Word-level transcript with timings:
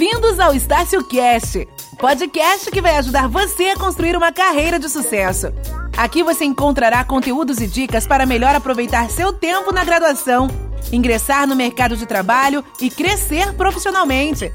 Bem-vindos 0.00 0.40
ao 0.40 0.54
Estácio 0.54 1.04
Cast, 1.04 1.68
podcast 1.98 2.70
que 2.70 2.80
vai 2.80 2.96
ajudar 2.96 3.28
você 3.28 3.64
a 3.64 3.76
construir 3.76 4.16
uma 4.16 4.32
carreira 4.32 4.78
de 4.78 4.88
sucesso. 4.88 5.52
Aqui 5.94 6.22
você 6.22 6.46
encontrará 6.46 7.04
conteúdos 7.04 7.58
e 7.58 7.66
dicas 7.66 8.06
para 8.06 8.24
melhor 8.24 8.54
aproveitar 8.54 9.10
seu 9.10 9.30
tempo 9.30 9.74
na 9.74 9.84
graduação, 9.84 10.48
ingressar 10.90 11.46
no 11.46 11.54
mercado 11.54 11.98
de 11.98 12.06
trabalho 12.06 12.64
e 12.80 12.88
crescer 12.88 13.52
profissionalmente. 13.52 14.50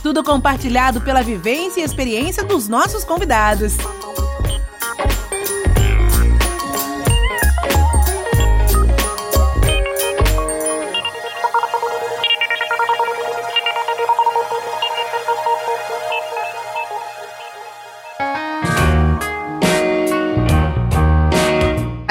Tudo 0.00 0.22
compartilhado 0.22 1.00
pela 1.00 1.22
vivência 1.24 1.80
e 1.80 1.84
experiência 1.84 2.44
dos 2.44 2.68
nossos 2.68 3.02
convidados. 3.02 3.72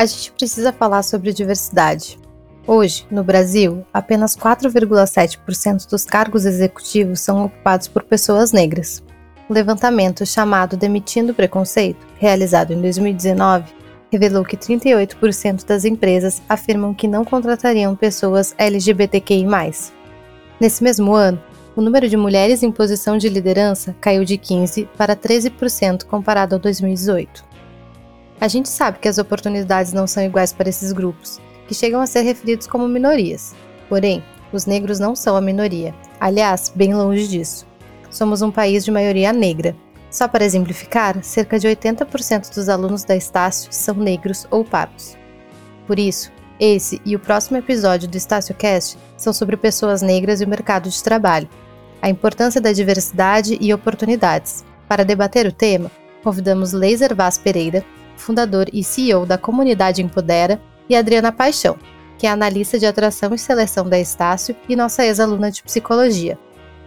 A 0.03 0.05
gente 0.05 0.33
precisa 0.33 0.73
falar 0.73 1.01
sobre 1.01 1.31
diversidade. 1.31 2.19
Hoje, 2.67 3.07
no 3.09 3.23
Brasil, 3.23 3.85
apenas 3.93 4.35
4,7% 4.35 5.89
dos 5.89 6.03
cargos 6.03 6.43
executivos 6.43 7.21
são 7.21 7.45
ocupados 7.45 7.87
por 7.87 8.03
pessoas 8.03 8.51
negras. 8.51 9.01
O 9.47 9.53
levantamento 9.53 10.25
chamado 10.25 10.75
Demitindo 10.75 11.33
Preconceito, 11.33 12.05
realizado 12.19 12.73
em 12.73 12.81
2019, 12.81 13.73
revelou 14.11 14.43
que 14.43 14.57
38% 14.57 15.65
das 15.65 15.85
empresas 15.85 16.41
afirmam 16.49 16.93
que 16.93 17.07
não 17.07 17.23
contratariam 17.23 17.95
pessoas 17.95 18.53
LGBTQI. 18.57 19.45
Nesse 20.59 20.83
mesmo 20.83 21.13
ano, 21.13 21.41
o 21.77 21.81
número 21.81 22.09
de 22.09 22.17
mulheres 22.17 22.61
em 22.61 22.73
posição 22.73 23.17
de 23.17 23.29
liderança 23.29 23.95
caiu 24.01 24.25
de 24.25 24.37
15% 24.37 24.85
para 24.97 25.15
13% 25.15 26.03
comparado 26.03 26.55
ao 26.55 26.59
2018. 26.59 27.52
A 28.43 28.47
gente 28.49 28.67
sabe 28.67 28.99
que 28.99 29.07
as 29.07 29.17
oportunidades 29.17 29.93
não 29.93 30.05
são 30.05 30.21
iguais 30.21 30.51
para 30.51 30.67
esses 30.67 30.91
grupos, 30.91 31.39
que 31.65 31.73
chegam 31.73 32.01
a 32.01 32.05
ser 32.05 32.23
referidos 32.23 32.67
como 32.67 32.89
minorias. 32.89 33.55
Porém, 33.87 34.21
os 34.51 34.65
negros 34.65 34.99
não 34.99 35.15
são 35.15 35.37
a 35.37 35.39
minoria. 35.39 35.95
Aliás, 36.19 36.69
bem 36.75 36.93
longe 36.93 37.25
disso. 37.25 37.65
Somos 38.11 38.41
um 38.41 38.51
país 38.51 38.83
de 38.83 38.91
maioria 38.91 39.31
negra. 39.31 39.73
Só 40.11 40.27
para 40.27 40.43
exemplificar, 40.43 41.23
cerca 41.23 41.57
de 41.57 41.69
80% 41.69 42.53
dos 42.53 42.67
alunos 42.67 43.05
da 43.05 43.15
Estácio 43.15 43.71
são 43.71 43.95
negros 43.95 44.45
ou 44.51 44.65
pardos. 44.65 45.15
Por 45.87 45.97
isso, 45.97 46.29
esse 46.59 47.01
e 47.05 47.15
o 47.15 47.19
próximo 47.19 47.55
episódio 47.55 48.09
do 48.09 48.17
Estácio 48.17 48.53
Cast 48.55 48.97
são 49.15 49.31
sobre 49.31 49.55
pessoas 49.55 50.01
negras 50.01 50.41
e 50.41 50.43
o 50.43 50.49
mercado 50.49 50.89
de 50.89 51.01
trabalho, 51.01 51.47
a 52.01 52.09
importância 52.09 52.59
da 52.59 52.73
diversidade 52.73 53.57
e 53.61 53.73
oportunidades. 53.73 54.65
Para 54.85 55.05
debater 55.05 55.47
o 55.47 55.51
tema, 55.53 55.89
convidamos 56.21 56.73
Laser 56.73 57.15
Vaz 57.15 57.37
Pereira, 57.37 57.85
fundador 58.23 58.67
e 58.73 58.83
CEO 58.83 59.25
da 59.25 59.37
Comunidade 59.37 60.01
Empodera, 60.01 60.59
e 60.89 60.95
Adriana 60.95 61.31
Paixão, 61.31 61.77
que 62.17 62.27
é 62.27 62.29
analista 62.29 62.79
de 62.79 62.85
atração 62.85 63.33
e 63.33 63.37
seleção 63.37 63.87
da 63.87 63.99
Estácio 63.99 64.55
e 64.67 64.75
nossa 64.75 65.05
ex-aluna 65.05 65.51
de 65.51 65.63
psicologia. 65.63 66.37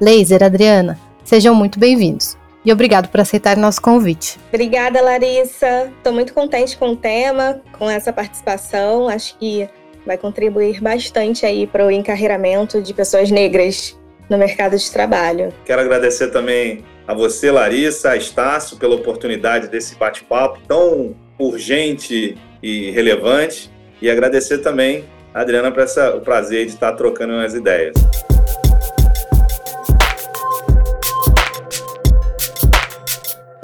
Laser, 0.01 0.43
Adriana, 0.43 0.99
sejam 1.25 1.55
muito 1.55 1.79
bem-vindos. 1.79 2.37
E 2.65 2.73
obrigado 2.73 3.09
por 3.09 3.21
aceitar 3.21 3.57
nosso 3.57 3.81
convite. 3.81 4.39
Obrigada, 4.49 5.01
Larissa. 5.01 5.93
Estou 5.97 6.13
muito 6.13 6.35
contente 6.35 6.77
com 6.77 6.91
o 6.91 6.97
tema, 6.97 7.61
com 7.79 7.89
essa 7.89 8.13
participação. 8.13 9.09
Acho 9.09 9.39
que 9.39 9.69
vai 10.05 10.19
contribuir 10.19 10.81
bastante 10.81 11.47
aí 11.47 11.67
para 11.67 11.87
o 11.87 11.91
encarreiramento 11.91 12.83
de 12.83 12.93
pessoas 12.93 13.31
negras 13.31 13.97
no 14.29 14.37
mercado 14.37 14.77
de 14.77 14.91
trabalho. 14.91 15.53
Quero 15.65 15.81
agradecer 15.81 16.29
também 16.29 16.85
a 17.07 17.15
você, 17.15 17.53
Larissa, 17.53 18.11
a 18.11 18.17
Estácio, 18.17 18.77
pela 18.77 18.97
oportunidade 18.97 19.69
desse 19.69 19.95
bate-papo 19.95 20.59
tão 20.67 21.15
urgente 21.39 22.37
e 22.63 22.91
relevante. 22.91 23.71
E 24.01 24.11
agradecer 24.11 24.59
também 24.59 25.05
a 25.33 25.41
Adriana 25.41 25.71
por 25.71 25.83
essa, 25.83 26.15
o 26.15 26.21
prazer 26.21 26.67
de 26.67 26.73
estar 26.73 26.93
trocando 26.93 27.35
umas 27.35 27.55
ideias. 27.55 27.95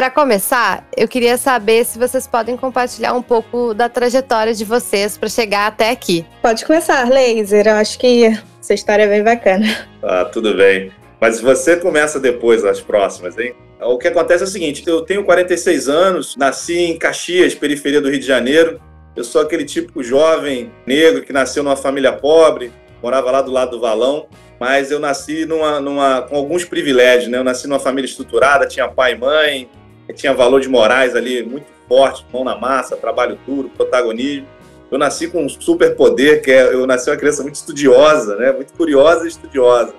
Para 0.03 0.10
começar, 0.10 0.84
eu 0.97 1.06
queria 1.06 1.38
saber 1.38 1.84
se 1.84 1.97
vocês 1.97 2.27
podem 2.27 2.56
compartilhar 2.56 3.15
um 3.15 3.22
pouco 3.22 3.72
da 3.72 3.89
trajetória 3.89 4.53
de 4.53 4.65
vocês 4.65 5.16
para 5.16 5.28
chegar 5.28 5.69
até 5.69 5.91
aqui. 5.91 6.27
Pode 6.43 6.65
começar, 6.66 7.09
Laser. 7.09 7.69
Eu 7.69 7.75
acho 7.75 7.99
que 8.00 8.25
essa 8.60 8.75
história 8.75 9.04
é 9.04 9.09
bem 9.09 9.22
bacana. 9.22 9.65
Ah, 10.03 10.25
tudo 10.25 10.56
bem. 10.56 10.91
Mas 11.21 11.41
você 11.41 11.77
começa 11.77 12.19
depois 12.19 12.65
as 12.65 12.81
próximas, 12.81 13.39
hein? 13.39 13.54
O 13.84 13.98
que 13.98 14.09
acontece 14.09 14.43
é 14.43 14.47
o 14.47 14.50
seguinte: 14.50 14.82
eu 14.87 15.03
tenho 15.03 15.25
46 15.25 15.88
anos, 15.88 16.37
nasci 16.37 16.78
em 16.78 16.98
Caxias, 16.98 17.54
periferia 17.54 18.00
do 18.00 18.10
Rio 18.10 18.20
de 18.20 18.26
Janeiro. 18.26 18.81
Eu 19.15 19.25
sou 19.25 19.43
aquele 19.43 19.65
típico 19.65 20.03
jovem 20.03 20.72
negro 20.87 21.22
que 21.22 21.32
nasceu 21.32 21.62
numa 21.62 21.76
família 21.76 22.12
pobre, 22.12 22.72
morava 23.03 23.31
lá 23.31 23.42
do 23.42 23.50
lado 23.50 23.72
do 23.72 23.81
valão, 23.81 24.26
mas 24.59 24.91
eu 24.91 24.98
nasci 24.98 25.44
numa, 25.44 25.81
numa, 25.81 26.22
com 26.22 26.37
alguns 26.37 26.65
privilégios, 26.65 27.31
né? 27.31 27.37
Eu 27.37 27.44
nasci 27.44 27.69
numa 27.69 27.81
família 27.81 28.09
estruturada, 28.09 28.66
tinha 28.66 28.88
pai 28.88 29.12
e 29.12 29.19
mãe, 29.19 29.69
tinha 30.15 30.32
valor 30.32 30.60
de 30.60 30.69
morais 30.69 31.15
ali 31.15 31.42
muito 31.42 31.66
forte, 31.87 32.25
mão 32.32 32.42
na 32.42 32.56
massa, 32.56 32.97
trabalho 32.97 33.38
duro, 33.47 33.69
protagonismo. 33.69 34.47
Eu 34.91 34.98
nasci 34.98 35.28
com 35.28 35.44
um 35.44 35.48
super 35.48 35.94
poder, 35.94 36.42
que 36.42 36.50
é, 36.50 36.72
eu 36.72 36.87
nasci 36.87 37.10
uma 37.10 37.16
criança 37.16 37.42
muito 37.42 37.56
estudiosa, 37.56 38.37
né? 38.37 38.53
Muito 38.53 38.72
curiosa 38.72 39.25
e 39.25 39.28
estudiosa. 39.28 39.94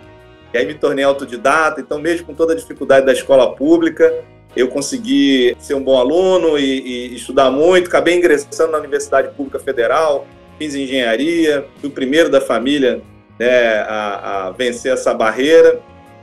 E 0.53 0.57
aí 0.57 0.65
me 0.65 0.75
tornei 0.75 1.03
autodidata, 1.03 1.81
então 1.81 1.99
mesmo 1.99 2.27
com 2.27 2.33
toda 2.33 2.53
a 2.53 2.55
dificuldade 2.55 3.05
da 3.05 3.11
escola 3.11 3.55
pública, 3.55 4.13
eu 4.55 4.67
consegui 4.67 5.55
ser 5.59 5.73
um 5.73 5.83
bom 5.83 5.97
aluno 5.97 6.59
e, 6.59 7.09
e 7.11 7.15
estudar 7.15 7.49
muito, 7.49 7.87
acabei 7.87 8.15
ingressando 8.15 8.71
na 8.71 8.77
Universidade 8.77 9.29
Pública 9.35 9.57
Federal, 9.57 10.27
fiz 10.59 10.75
engenharia, 10.75 11.65
fui 11.77 11.89
o 11.89 11.91
primeiro 11.91 12.29
da 12.29 12.39
família 12.39 13.01
né, 13.39 13.79
a, 13.79 14.47
a 14.47 14.51
vencer 14.51 14.93
essa 14.93 15.11
barreira 15.11 15.79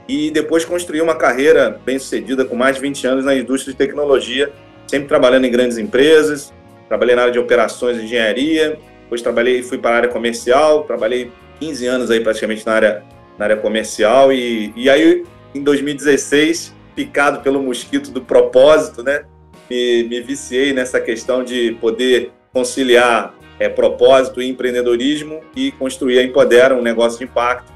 e 0.09 0.31
depois 0.31 0.65
construí 0.65 1.01
uma 1.01 1.17
carreira 1.17 1.81
bem 1.85 1.99
sucedida 1.99 2.45
com 2.45 2.55
mais 2.55 2.77
de 2.77 2.83
20 2.83 3.07
anos 3.07 3.25
na 3.25 3.35
indústria 3.35 3.73
de 3.73 3.79
tecnologia, 3.79 4.53
sempre 4.87 5.09
trabalhando 5.09 5.45
em 5.45 5.51
grandes 5.51 5.77
empresas, 5.77 6.53
trabalhei 6.89 7.17
na 7.17 7.23
área 7.23 7.33
de 7.33 7.39
operações 7.39 7.99
e 7.99 8.05
engenharia, 8.05 8.79
depois 9.03 9.23
trabalhei 9.23 9.63
fui 9.63 9.79
para 9.79 9.91
a 9.91 9.97
área 9.97 10.09
comercial, 10.09 10.85
trabalhei 10.85 11.33
15 11.59 11.87
anos 11.87 12.11
aí 12.13 12.21
praticamente 12.21 12.65
na 12.65 12.73
área 12.73 13.03
na 13.41 13.47
área 13.47 13.57
comercial. 13.57 14.31
E, 14.31 14.71
e 14.77 14.91
aí, 14.91 15.25
em 15.55 15.63
2016, 15.63 16.75
picado 16.95 17.41
pelo 17.41 17.63
mosquito 17.63 18.11
do 18.11 18.21
propósito, 18.21 19.03
né? 19.03 19.25
Me, 19.69 20.05
me 20.05 20.21
viciei 20.21 20.75
nessa 20.75 21.01
questão 21.01 21.43
de 21.43 21.73
poder 21.81 22.33
conciliar 22.53 23.35
é, 23.59 23.69
propósito 23.69 24.43
e 24.43 24.49
empreendedorismo 24.49 25.41
e 25.57 25.73
construir 25.73 26.19
a 26.19 26.23
Empodera, 26.23 26.75
um 26.75 26.83
negócio 26.83 27.19
de 27.19 27.25
impacto, 27.25 27.73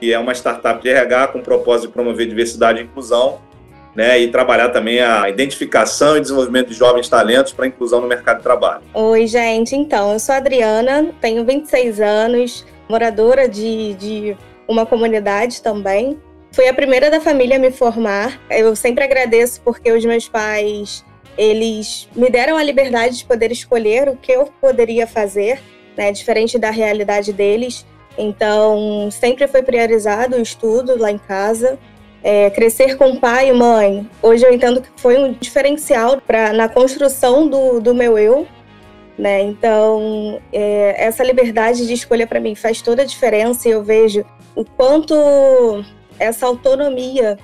que 0.00 0.12
é 0.12 0.18
uma 0.18 0.32
startup 0.32 0.80
de 0.80 0.88
RH 0.88 1.28
com 1.28 1.40
o 1.40 1.42
propósito 1.42 1.88
de 1.88 1.92
promover 1.92 2.26
diversidade 2.26 2.80
e 2.80 2.84
inclusão, 2.84 3.40
né, 3.94 4.18
e 4.18 4.28
trabalhar 4.28 4.70
também 4.70 5.00
a 5.00 5.28
identificação 5.28 6.16
e 6.16 6.20
desenvolvimento 6.20 6.68
de 6.68 6.74
jovens 6.74 7.08
talentos 7.08 7.52
para 7.52 7.66
inclusão 7.66 8.00
no 8.00 8.06
mercado 8.08 8.38
de 8.38 8.42
trabalho. 8.42 8.82
Oi, 8.94 9.26
gente. 9.26 9.76
Então, 9.76 10.12
eu 10.14 10.18
sou 10.18 10.34
a 10.34 10.38
Adriana, 10.38 11.10
tenho 11.20 11.44
26 11.44 12.00
anos, 12.00 12.64
moradora 12.88 13.46
de, 13.48 13.94
de 13.94 14.36
uma 14.72 14.86
comunidade 14.86 15.62
também. 15.62 16.18
Fui 16.50 16.68
a 16.68 16.74
primeira 16.74 17.10
da 17.10 17.20
família 17.20 17.56
a 17.56 17.58
me 17.58 17.70
formar. 17.70 18.40
Eu 18.50 18.74
sempre 18.74 19.04
agradeço 19.04 19.60
porque 19.62 19.90
os 19.90 20.04
meus 20.04 20.28
pais, 20.28 21.04
eles 21.36 22.08
me 22.14 22.28
deram 22.28 22.56
a 22.56 22.62
liberdade 22.62 23.18
de 23.18 23.24
poder 23.24 23.50
escolher 23.52 24.08
o 24.08 24.16
que 24.16 24.32
eu 24.32 24.52
poderia 24.60 25.06
fazer, 25.06 25.60
né, 25.96 26.12
diferente 26.12 26.58
da 26.58 26.70
realidade 26.70 27.32
deles. 27.32 27.86
Então, 28.18 29.08
sempre 29.10 29.48
foi 29.48 29.62
priorizado 29.62 30.36
o 30.36 30.42
estudo 30.42 30.98
lá 30.98 31.10
em 31.10 31.18
casa. 31.18 31.78
É, 32.24 32.50
crescer 32.50 32.96
com 32.96 33.16
pai 33.16 33.48
e 33.48 33.52
mãe, 33.52 34.08
hoje 34.22 34.46
eu 34.46 34.54
entendo 34.54 34.80
que 34.80 34.88
foi 34.96 35.18
um 35.18 35.32
diferencial 35.32 36.20
pra, 36.20 36.52
na 36.52 36.68
construção 36.68 37.48
do, 37.48 37.80
do 37.80 37.94
meu 37.94 38.16
eu. 38.16 38.46
Né? 39.18 39.42
Então, 39.42 40.40
é, 40.52 40.94
essa 40.98 41.24
liberdade 41.24 41.86
de 41.86 41.92
escolha 41.92 42.26
para 42.26 42.40
mim 42.40 42.54
faz 42.54 42.80
toda 42.80 43.02
a 43.02 43.04
diferença 43.04 43.68
e 43.68 43.72
eu 43.72 43.82
vejo 43.82 44.24
o 44.54 44.64
quanto 44.64 45.14
essa 46.18 46.46
autonomia 46.46 47.38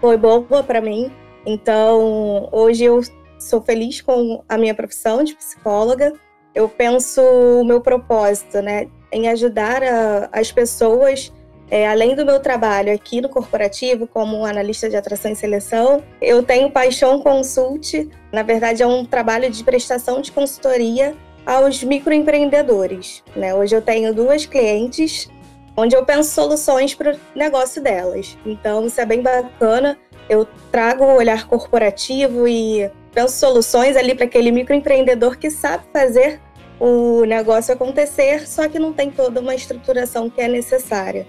foi 0.00 0.16
boa 0.16 0.62
para 0.62 0.80
mim. 0.80 1.12
Então, 1.44 2.48
hoje 2.52 2.84
eu 2.84 3.00
sou 3.38 3.60
feliz 3.62 4.00
com 4.00 4.42
a 4.48 4.58
minha 4.58 4.74
profissão 4.74 5.22
de 5.22 5.34
psicóloga. 5.34 6.12
Eu 6.54 6.68
penso 6.68 7.22
o 7.22 7.64
meu 7.64 7.80
propósito, 7.80 8.60
né, 8.60 8.88
em 9.12 9.28
ajudar 9.28 9.82
a, 9.82 10.28
as 10.32 10.50
pessoas, 10.50 11.32
é, 11.70 11.88
além 11.88 12.16
do 12.16 12.26
meu 12.26 12.40
trabalho 12.40 12.92
aqui 12.92 13.20
no 13.20 13.28
corporativo, 13.28 14.06
como 14.06 14.44
analista 14.44 14.90
de 14.90 14.96
atração 14.96 15.30
e 15.30 15.36
seleção, 15.36 16.02
eu 16.20 16.42
tenho 16.42 16.70
Paixão 16.70 17.20
Consult. 17.22 18.08
Na 18.32 18.42
verdade, 18.42 18.82
é 18.82 18.86
um 18.86 19.04
trabalho 19.04 19.48
de 19.48 19.62
prestação 19.62 20.20
de 20.20 20.32
consultoria 20.32 21.14
aos 21.46 21.82
microempreendedores. 21.82 23.22
Né? 23.36 23.54
Hoje 23.54 23.76
eu 23.76 23.82
tenho 23.82 24.12
duas 24.12 24.44
clientes 24.46 25.30
onde 25.80 25.96
eu 25.96 26.04
penso 26.04 26.30
soluções 26.30 26.94
para 26.94 27.12
o 27.12 27.18
negócio 27.34 27.82
delas. 27.82 28.36
Então, 28.44 28.86
isso 28.86 29.00
é 29.00 29.06
bem 29.06 29.22
bacana. 29.22 29.98
Eu 30.28 30.46
trago 30.70 31.04
o 31.04 31.16
olhar 31.16 31.46
corporativo 31.46 32.46
e 32.46 32.90
penso 33.12 33.36
soluções 33.36 33.96
ali 33.96 34.14
para 34.14 34.26
aquele 34.26 34.52
microempreendedor 34.52 35.36
que 35.38 35.50
sabe 35.50 35.84
fazer 35.92 36.40
o 36.78 37.24
negócio 37.24 37.74
acontecer, 37.74 38.46
só 38.46 38.68
que 38.68 38.78
não 38.78 38.92
tem 38.92 39.10
toda 39.10 39.40
uma 39.40 39.54
estruturação 39.54 40.30
que 40.30 40.40
é 40.40 40.48
necessária. 40.48 41.26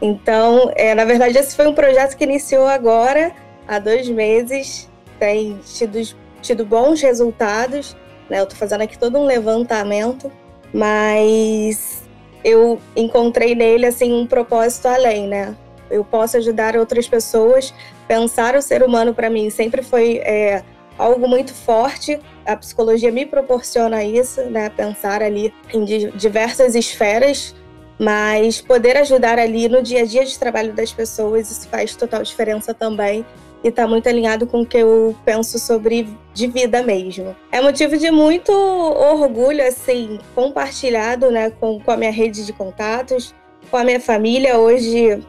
Então, 0.00 0.70
é, 0.76 0.94
na 0.94 1.04
verdade, 1.04 1.38
esse 1.38 1.56
foi 1.56 1.66
um 1.66 1.74
projeto 1.74 2.16
que 2.16 2.24
iniciou 2.24 2.66
agora, 2.66 3.32
há 3.66 3.78
dois 3.78 4.08
meses, 4.08 4.88
tem 5.18 5.58
tido, 5.64 5.98
tido 6.40 6.64
bons 6.64 7.00
resultados. 7.00 7.96
Né? 8.28 8.40
Eu 8.40 8.44
estou 8.44 8.58
fazendo 8.58 8.82
aqui 8.82 8.98
todo 8.98 9.18
um 9.18 9.24
levantamento, 9.24 10.30
mas 10.72 12.01
eu 12.44 12.80
encontrei 12.96 13.54
nele 13.54 13.86
assim 13.86 14.12
um 14.12 14.26
propósito 14.26 14.86
além, 14.86 15.26
né? 15.26 15.56
Eu 15.90 16.04
posso 16.04 16.36
ajudar 16.36 16.76
outras 16.76 17.06
pessoas. 17.06 17.72
Pensar 18.08 18.56
o 18.56 18.62
ser 18.62 18.82
humano 18.82 19.14
para 19.14 19.28
mim 19.28 19.50
sempre 19.50 19.82
foi 19.82 20.18
é, 20.18 20.62
algo 20.98 21.28
muito 21.28 21.52
forte. 21.54 22.18
A 22.46 22.56
psicologia 22.56 23.12
me 23.12 23.26
proporciona 23.26 24.02
isso, 24.02 24.42
né? 24.44 24.68
Pensar 24.70 25.22
ali 25.22 25.52
em 25.72 25.84
diversas 25.84 26.74
esferas, 26.74 27.54
mas 27.98 28.60
poder 28.60 28.96
ajudar 28.96 29.38
ali 29.38 29.68
no 29.68 29.82
dia 29.82 30.02
a 30.02 30.06
dia 30.06 30.24
de 30.24 30.38
trabalho 30.38 30.72
das 30.72 30.92
pessoas, 30.92 31.50
isso 31.50 31.68
faz 31.68 31.94
total 31.94 32.22
diferença 32.22 32.72
também 32.74 33.24
e 33.62 33.68
está 33.68 33.86
muito 33.86 34.08
alinhado 34.08 34.46
com 34.46 34.62
o 34.62 34.66
que 34.66 34.78
eu 34.78 35.14
penso 35.24 35.58
sobre 35.58 36.08
de 36.34 36.46
vida 36.46 36.82
mesmo. 36.82 37.36
É 37.50 37.60
motivo 37.60 37.96
de 37.96 38.10
muito 38.10 38.52
orgulho, 38.52 39.66
assim, 39.66 40.18
compartilhado, 40.34 41.30
né, 41.30 41.50
com, 41.50 41.80
com 41.80 41.90
a 41.90 41.96
minha 41.96 42.10
rede 42.10 42.44
de 42.44 42.52
contatos, 42.52 43.34
com 43.70 43.76
a 43.76 43.84
minha 43.84 44.00
família. 44.00 44.58
Hoje, 44.58 45.22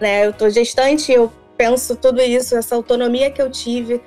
né, 0.00 0.26
eu 0.26 0.32
tô 0.32 0.48
gestante, 0.48 1.12
eu 1.12 1.32
penso 1.56 1.96
tudo 1.96 2.20
isso, 2.20 2.56
essa 2.56 2.74
autonomia 2.74 3.30
que 3.30 3.40
eu 3.40 3.50
tive 3.50 4.00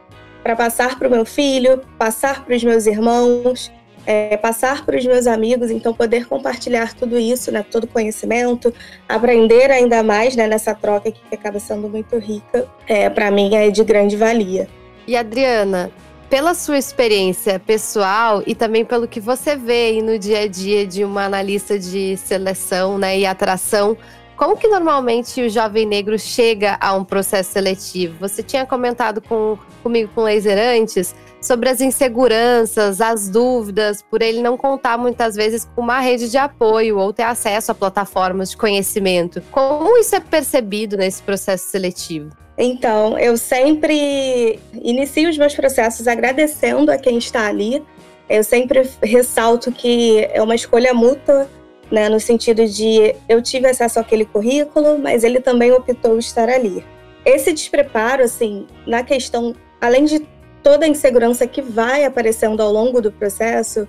para 0.43 0.55
passar 0.55 0.97
para 0.97 1.07
o 1.07 1.11
meu 1.11 1.25
filho, 1.25 1.81
passar 1.97 2.45
para 2.45 2.55
os 2.55 2.63
meus 2.63 2.85
irmãos, 2.85 3.71
é, 4.07 4.37
passar 4.37 4.85
para 4.85 4.97
os 4.97 5.05
meus 5.05 5.27
amigos, 5.27 5.69
então 5.69 5.93
poder 5.93 6.25
compartilhar 6.25 6.93
tudo 6.93 7.19
isso, 7.19 7.51
né, 7.51 7.63
todo 7.69 7.85
conhecimento, 7.85 8.73
aprender 9.07 9.69
ainda 9.69 10.01
mais 10.01 10.33
né, 10.33 10.47
nessa 10.47 10.73
troca 10.73 11.11
que 11.11 11.19
acaba 11.35 11.59
sendo 11.59 11.89
muito 11.89 12.17
rica, 12.17 12.65
é, 12.87 13.09
para 13.09 13.29
mim 13.29 13.53
é 13.53 13.69
de 13.69 13.83
grande 13.83 14.15
valia. 14.15 14.69
E 15.05 15.17
Adriana, 15.17 15.91
pela 16.29 16.53
sua 16.53 16.77
experiência 16.77 17.59
pessoal 17.59 18.41
e 18.47 18.55
também 18.55 18.85
pelo 18.85 19.09
que 19.09 19.19
você 19.19 19.57
vê 19.57 20.01
no 20.01 20.17
dia 20.17 20.39
a 20.39 20.47
dia 20.47 20.87
de 20.87 21.03
uma 21.03 21.25
analista 21.25 21.77
de 21.77 22.15
seleção 22.15 22.97
né, 22.97 23.19
e 23.19 23.25
atração, 23.25 23.97
como 24.37 24.55
que 24.55 24.69
normalmente 24.69 25.41
o 25.41 25.49
jovem 25.49 25.85
negro 25.85 26.17
chega 26.17 26.77
a 26.79 26.93
um 26.93 27.03
processo 27.03 27.51
seletivo? 27.51 28.15
Você 28.21 28.41
tinha 28.41 28.65
comentado 28.65 29.19
com, 29.19 29.57
comigo 29.83 30.11
com 30.15 30.21
laser 30.21 30.57
antes 30.57 31.13
sobre 31.47 31.69
as 31.69 31.79
inseguranças, 31.79 32.99
as 32.99 33.29
dúvidas, 33.29 34.01
por 34.01 34.21
ele 34.21 34.41
não 34.41 34.57
contar 34.57 34.97
muitas 34.97 35.35
vezes 35.35 35.65
com 35.73 35.81
uma 35.81 35.99
rede 35.99 36.29
de 36.29 36.37
apoio 36.37 36.99
ou 36.99 37.13
ter 37.13 37.23
acesso 37.23 37.71
a 37.71 37.75
plataformas 37.75 38.51
de 38.51 38.57
conhecimento. 38.57 39.41
Como 39.49 39.97
isso 39.97 40.13
é 40.13 40.19
percebido 40.19 40.97
nesse 40.97 41.23
processo 41.23 41.69
seletivo? 41.69 42.29
Então, 42.57 43.17
eu 43.17 43.37
sempre 43.37 44.59
inicio 44.73 45.29
os 45.29 45.37
meus 45.37 45.55
processos 45.55 46.07
agradecendo 46.07 46.91
a 46.91 46.97
quem 46.97 47.17
está 47.17 47.47
ali. 47.47 47.81
Eu 48.29 48.43
sempre 48.43 48.89
ressalto 49.01 49.71
que 49.71 50.27
é 50.33 50.41
uma 50.41 50.55
escolha 50.55 50.93
mútua, 50.93 51.47
né, 51.89 52.09
no 52.09 52.19
sentido 52.19 52.67
de 52.67 53.15
eu 53.29 53.41
tive 53.41 53.67
acesso 53.67 53.99
àquele 53.99 54.25
currículo, 54.25 54.99
mas 54.99 55.23
ele 55.23 55.39
também 55.39 55.71
optou 55.71 56.19
estar 56.19 56.49
ali. 56.49 56.83
Esse 57.23 57.53
despreparo, 57.53 58.23
assim, 58.23 58.67
na 58.85 59.03
questão, 59.03 59.55
além 59.79 60.03
de 60.03 60.27
toda 60.63 60.85
a 60.85 60.89
insegurança 60.89 61.47
que 61.47 61.61
vai 61.61 62.03
aparecendo 62.05 62.61
ao 62.61 62.71
longo 62.71 63.01
do 63.01 63.11
processo, 63.11 63.87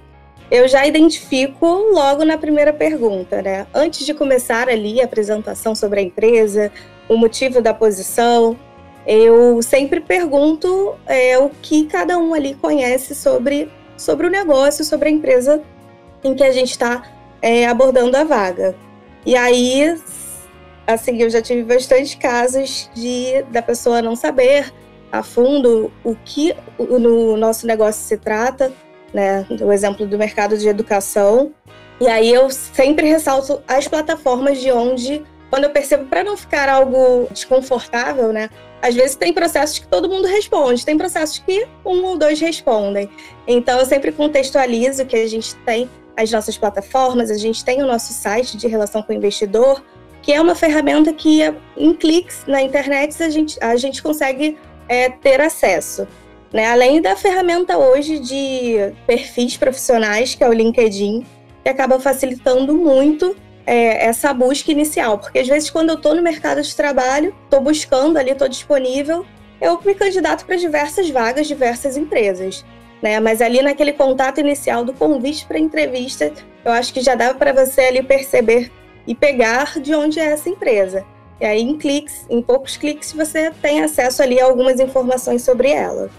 eu 0.51 0.67
já 0.67 0.87
identifico 0.87 1.67
logo 1.67 2.25
na 2.25 2.39
primeira 2.39 2.73
pergunta, 2.73 3.43
né? 3.43 3.67
Antes 3.75 4.07
de 4.07 4.15
começar 4.15 4.69
ali 4.69 5.01
a 5.01 5.05
apresentação 5.05 5.75
sobre 5.75 6.01
a 6.01 6.03
empresa, 6.03 6.73
o 7.09 7.17
motivo 7.17 7.61
da 7.61 7.75
posição, 7.75 8.57
eu 9.07 9.61
sempre 9.63 10.01
pergunto 10.01 10.95
é, 11.07 11.39
o 11.39 11.51
que 11.63 11.85
cada 11.85 12.19
um 12.19 12.35
ali 12.35 12.55
conhece 12.55 13.15
sobre, 13.15 13.71
sobre 13.97 14.27
o 14.27 14.31
negócio, 14.31 14.85
sobre 14.85 15.09
a 15.09 15.13
empresa 15.13 15.63
em 16.23 16.35
que 16.35 16.45
a 16.45 16.53
gente 16.53 16.71
está 16.71 17.03
é, 17.41 17.67
abordando 17.67 18.17
a 18.17 18.25
vaga. 18.25 18.75
E 19.25 19.37
aí, 19.37 19.99
assim, 20.87 21.23
eu 21.23 21.31
já 21.31 21.41
tive 21.41 21.63
bastante 21.63 22.17
casos 22.17 22.91
de 22.95 23.43
da 23.51 23.63
pessoa 23.63 24.01
não 24.01 24.17
saber 24.17 24.73
a 25.11 25.23
fundo 25.23 25.91
o 26.05 26.15
que 26.25 26.55
o, 26.79 27.37
nosso 27.37 27.67
negócio 27.67 28.03
se 28.03 28.17
trata, 28.17 28.73
né? 29.13 29.47
O 29.61 29.73
exemplo 29.73 30.07
do 30.07 30.19
mercado 30.19 30.57
de 30.57 30.69
educação. 30.69 31.53
E 32.01 32.07
aí 32.07 32.33
eu 32.33 32.51
sempre 32.51 33.09
ressalto 33.09 33.61
as 33.67 33.89
plataformas 33.89 34.61
de 34.61 34.71
onde, 34.71 35.23
quando 35.51 35.65
eu 35.65 35.71
percebo, 35.71 36.05
para 36.07 36.23
não 36.23 36.37
ficar 36.37 36.69
algo 36.69 37.27
desconfortável, 37.31 38.33
né? 38.33 38.51
Às 38.81 38.95
vezes 38.95 39.17
tem 39.17 39.33
processos 39.33 39.79
que 39.81 39.89
todo 39.89 40.09
mundo 40.09 40.29
responde, 40.29 40.85
tem 40.85 40.97
processos 40.97 41.39
que 41.39 41.67
um 41.85 42.05
ou 42.05 42.17
dois 42.17 42.39
respondem. 42.41 43.11
Então 43.47 43.79
eu 43.81 43.87
sempre 43.87 44.13
contextualizo 44.13 45.05
que 45.07 45.17
a 45.17 45.27
gente 45.27 45.55
tem 45.57 45.91
as 46.17 46.31
nossas 46.31 46.57
plataformas, 46.57 47.31
a 47.31 47.37
gente 47.37 47.65
tem 47.65 47.83
o 47.83 47.87
nosso 47.87 48.13
site 48.13 48.57
de 48.57 48.69
relação 48.69 49.03
com 49.03 49.13
o 49.13 49.17
investidor, 49.17 49.83
que 50.23 50.33
é 50.33 50.41
uma 50.41 50.55
ferramenta 50.55 51.13
que 51.13 51.41
em 51.77 51.95
cliques 51.95 52.45
na 52.47 52.61
internet 52.61 53.21
a 53.23 53.31
gente, 53.31 53.57
a 53.63 53.77
gente 53.77 54.03
consegue 54.03 54.57
é, 54.89 55.09
ter 55.09 55.41
acesso. 55.41 56.07
Né? 56.53 56.67
Além 56.67 57.01
da 57.01 57.15
ferramenta 57.15 57.77
hoje 57.77 58.19
de 58.19 58.93
perfis 59.07 59.57
profissionais, 59.57 60.35
que 60.35 60.43
é 60.43 60.49
o 60.49 60.53
LinkedIn, 60.53 61.27
que 61.63 61.69
acaba 61.69 62.01
facilitando 62.01 62.75
muito 62.75 63.37
é, 63.67 64.07
essa 64.07 64.33
busca 64.33 64.73
inicial. 64.73 65.19
Porque 65.19 65.41
às 65.41 65.47
vezes, 65.47 65.71
quando 65.71 65.91
eu 65.91 65.97
estou 65.97 66.15
no 66.15 66.23
mercado 66.23 66.63
de 66.63 66.75
trabalho, 66.75 67.35
estou 67.45 67.61
buscando 67.61 68.17
ali, 68.17 68.31
estou 68.31 68.49
disponível, 68.49 69.27
eu 69.61 69.79
me 69.85 69.95
candidato 69.95 70.47
para 70.47 70.57
diversas 70.57 71.11
vagas, 71.11 71.47
diversas 71.47 71.97
empresas. 71.97 72.65
Né? 73.03 73.21
Mas 73.21 73.43
ali 73.43 73.61
naquele 73.63 73.93
contato 73.93 74.41
inicial 74.41 74.85
do 74.85 74.93
convite 74.93 75.45
para 75.47 75.59
entrevista, 75.59 76.33
eu 76.65 76.73
acho 76.73 76.93
que 76.93 77.01
já 77.01 77.15
dava 77.15 77.35
para 77.35 77.53
você 77.53 77.83
ali 77.83 78.03
perceber 78.03 78.73
e 79.07 79.15
pegar 79.15 79.79
de 79.81 79.95
onde 79.95 80.19
é 80.19 80.33
essa 80.33 80.49
empresa. 80.49 81.05
E 81.41 81.45
aí, 81.45 81.63
em 81.63 81.77
cliques, 81.77 82.27
em 82.29 82.43
poucos 82.43 82.77
cliques, 82.77 83.13
você 83.13 83.51
tem 83.63 83.83
acesso 83.83 84.23
ali 84.23 84.41
a 84.41 84.47
algumas 84.47 84.81
informações 84.81 85.43
sobre 85.43 85.71
ela. 85.71 86.11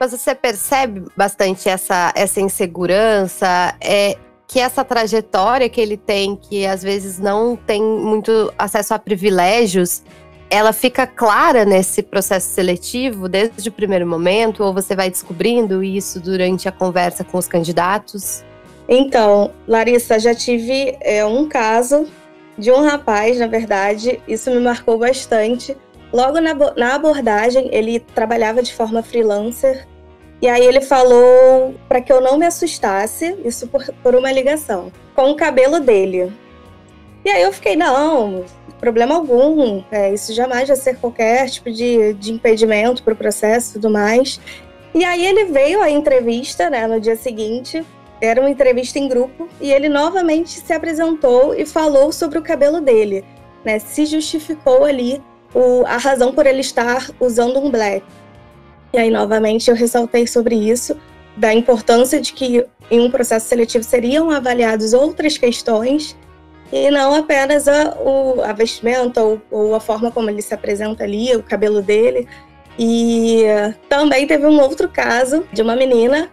Mas 0.00 0.12
você 0.12 0.34
percebe 0.34 1.04
bastante 1.16 1.68
essa, 1.68 2.12
essa 2.14 2.40
insegurança, 2.40 3.74
é 3.80 4.16
que 4.46 4.58
essa 4.58 4.82
trajetória 4.82 5.68
que 5.68 5.80
ele 5.80 5.96
tem, 5.96 6.34
que 6.34 6.64
às 6.64 6.82
vezes 6.82 7.18
não 7.18 7.54
tem 7.54 7.82
muito 7.82 8.52
acesso 8.56 8.94
a 8.94 8.98
privilégios, 8.98 10.02
ela 10.48 10.72
fica 10.72 11.06
clara 11.06 11.66
nesse 11.66 12.02
processo 12.02 12.48
seletivo 12.48 13.28
desde 13.28 13.68
o 13.68 13.72
primeiro 13.72 14.06
momento, 14.06 14.64
ou 14.64 14.72
você 14.72 14.96
vai 14.96 15.10
descobrindo 15.10 15.84
isso 15.84 16.18
durante 16.18 16.66
a 16.66 16.72
conversa 16.72 17.22
com 17.22 17.36
os 17.36 17.46
candidatos? 17.46 18.42
Então, 18.88 19.52
Larissa, 19.66 20.18
já 20.18 20.34
tive 20.34 20.96
é, 21.02 21.22
um 21.26 21.46
caso 21.46 22.08
de 22.58 22.72
um 22.72 22.82
rapaz, 22.82 23.38
na 23.38 23.46
verdade, 23.46 24.20
isso 24.26 24.50
me 24.50 24.58
marcou 24.58 24.98
bastante. 24.98 25.76
Logo 26.12 26.40
na, 26.40 26.54
na 26.76 26.94
abordagem, 26.94 27.68
ele 27.72 28.00
trabalhava 28.00 28.62
de 28.62 28.74
forma 28.74 29.02
freelancer 29.02 29.86
e 30.40 30.48
aí 30.48 30.64
ele 30.64 30.80
falou 30.80 31.74
para 31.88 32.00
que 32.00 32.12
eu 32.12 32.20
não 32.20 32.38
me 32.38 32.46
assustasse, 32.46 33.36
isso 33.44 33.66
por, 33.66 33.84
por 34.02 34.14
uma 34.14 34.30
ligação, 34.30 34.92
com 35.14 35.30
o 35.30 35.36
cabelo 35.36 35.80
dele. 35.80 36.32
E 37.24 37.30
aí 37.30 37.42
eu 37.42 37.52
fiquei, 37.52 37.74
não, 37.74 38.44
problema 38.80 39.16
algum, 39.16 39.82
é, 39.90 40.12
isso 40.14 40.32
jamais 40.32 40.68
vai 40.68 40.76
ser 40.76 40.96
qualquer 40.96 41.50
tipo 41.50 41.70
de, 41.70 42.14
de 42.14 42.32
impedimento 42.32 43.02
para 43.02 43.14
o 43.14 43.16
processo 43.16 43.70
e 43.70 43.72
tudo 43.74 43.90
mais. 43.90 44.40
E 44.94 45.04
aí 45.04 45.26
ele 45.26 45.46
veio 45.46 45.82
à 45.82 45.90
entrevista, 45.90 46.70
né, 46.70 46.86
no 46.86 47.00
dia 47.00 47.16
seguinte, 47.16 47.84
era 48.20 48.40
uma 48.40 48.50
entrevista 48.50 48.98
em 48.98 49.08
grupo 49.08 49.48
e 49.60 49.70
ele 49.70 49.88
novamente 49.88 50.60
se 50.60 50.72
apresentou 50.72 51.54
e 51.54 51.64
falou 51.64 52.12
sobre 52.12 52.38
o 52.38 52.42
cabelo 52.42 52.80
dele, 52.80 53.24
né? 53.64 53.78
Se 53.78 54.06
justificou 54.06 54.84
ali 54.84 55.22
o, 55.54 55.84
a 55.86 55.96
razão 55.96 56.32
por 56.32 56.46
ele 56.46 56.60
estar 56.60 57.10
usando 57.20 57.58
um 57.58 57.70
black. 57.70 58.04
E 58.92 58.98
aí 58.98 59.10
novamente 59.10 59.70
eu 59.70 59.76
ressaltei 59.76 60.26
sobre 60.26 60.54
isso, 60.54 60.96
da 61.36 61.54
importância 61.54 62.20
de 62.20 62.32
que 62.32 62.64
em 62.90 63.00
um 63.00 63.10
processo 63.10 63.46
seletivo 63.48 63.84
seriam 63.84 64.30
avaliadas 64.30 64.92
outras 64.92 65.38
questões 65.38 66.16
e 66.72 66.90
não 66.90 67.14
apenas 67.14 67.68
a, 67.68 67.96
o, 67.98 68.42
a 68.42 68.52
vestimenta 68.52 69.22
ou, 69.22 69.40
ou 69.50 69.74
a 69.74 69.80
forma 69.80 70.10
como 70.10 70.28
ele 70.28 70.42
se 70.42 70.52
apresenta 70.52 71.04
ali, 71.04 71.34
o 71.36 71.42
cabelo 71.42 71.80
dele. 71.80 72.26
E 72.78 73.44
também 73.88 74.26
teve 74.26 74.46
um 74.46 74.60
outro 74.60 74.88
caso 74.88 75.44
de 75.52 75.62
uma 75.62 75.74
menina 75.74 76.30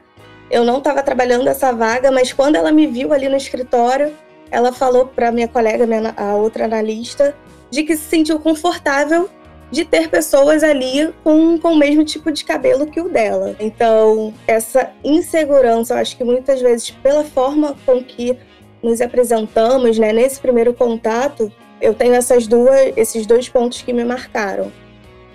eu 0.49 0.63
não 0.63 0.77
estava 0.77 1.01
trabalhando 1.01 1.47
essa 1.47 1.71
vaga, 1.71 2.11
mas 2.11 2.31
quando 2.31 2.55
ela 2.55 2.71
me 2.71 2.87
viu 2.87 3.13
ali 3.13 3.27
no 3.27 3.35
escritório, 3.35 4.13
ela 4.51 4.71
falou 4.71 5.07
para 5.07 5.31
minha 5.31 5.47
colega, 5.47 5.85
minha, 5.85 6.13
a 6.15 6.35
outra 6.35 6.65
analista, 6.65 7.35
de 7.69 7.83
que 7.83 7.95
se 7.97 8.03
sentiu 8.03 8.39
confortável 8.39 9.29
de 9.71 9.83
ter 9.83 10.09
pessoas 10.09 10.63
ali 10.63 11.13
com, 11.23 11.57
com 11.57 11.73
o 11.73 11.77
mesmo 11.77 12.03
tipo 12.05 12.31
de 12.31 12.45
cabelo 12.45 12.85
que 12.87 13.01
o 13.01 13.09
dela. 13.09 13.55
Então, 13.59 14.33
essa 14.47 14.91
insegurança, 15.03 15.93
eu 15.93 15.97
acho 15.97 16.15
que 16.15 16.23
muitas 16.23 16.61
vezes, 16.61 16.91
pela 16.91 17.23
forma 17.23 17.75
com 17.85 18.03
que 18.03 18.37
nos 18.81 19.01
apresentamos, 19.01 19.97
né, 19.97 20.13
nesse 20.13 20.39
primeiro 20.39 20.73
contato, 20.73 21.51
eu 21.81 21.93
tenho 21.93 22.13
essas 22.13 22.47
duas, 22.47 22.93
esses 22.95 23.25
dois 23.25 23.49
pontos 23.49 23.81
que 23.81 23.91
me 23.91 24.05
marcaram. 24.05 24.71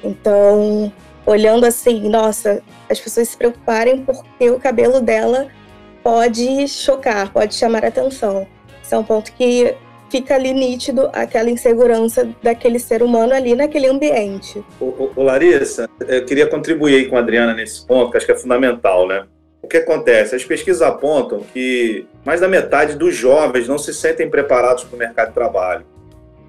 Então, 0.02 0.92
olhando 1.30 1.64
assim, 1.64 2.08
nossa, 2.08 2.62
as 2.88 2.98
pessoas 3.00 3.28
se 3.28 3.36
preocuparem 3.36 4.04
porque 4.04 4.50
o 4.50 4.58
cabelo 4.58 5.00
dela 5.00 5.48
pode 6.02 6.66
chocar, 6.68 7.32
pode 7.32 7.54
chamar 7.54 7.84
atenção. 7.84 8.46
Isso 8.82 8.94
é 8.94 8.98
um 8.98 9.04
ponto 9.04 9.32
que 9.32 9.74
fica 10.10 10.34
ali 10.34 10.52
nítido 10.52 11.08
aquela 11.12 11.48
insegurança 11.48 12.28
daquele 12.42 12.80
ser 12.80 13.02
humano 13.02 13.32
ali 13.32 13.54
naquele 13.54 13.86
ambiente. 13.86 14.62
O, 14.80 15.10
o, 15.14 15.22
Larissa, 15.22 15.88
eu 16.00 16.24
queria 16.24 16.48
contribuir 16.48 17.08
com 17.08 17.16
a 17.16 17.20
Adriana 17.20 17.54
nesse 17.54 17.86
ponto, 17.86 18.10
que 18.10 18.16
acho 18.16 18.26
que 18.26 18.32
é 18.32 18.36
fundamental, 18.36 19.06
né? 19.06 19.24
O 19.62 19.68
que 19.68 19.76
acontece? 19.76 20.34
As 20.34 20.42
pesquisas 20.42 20.82
apontam 20.82 21.44
que 21.52 22.06
mais 22.24 22.40
da 22.40 22.48
metade 22.48 22.96
dos 22.96 23.14
jovens 23.14 23.68
não 23.68 23.78
se 23.78 23.94
sentem 23.94 24.28
preparados 24.28 24.82
para 24.82 24.96
o 24.96 24.98
mercado 24.98 25.28
de 25.28 25.34
trabalho. 25.34 25.84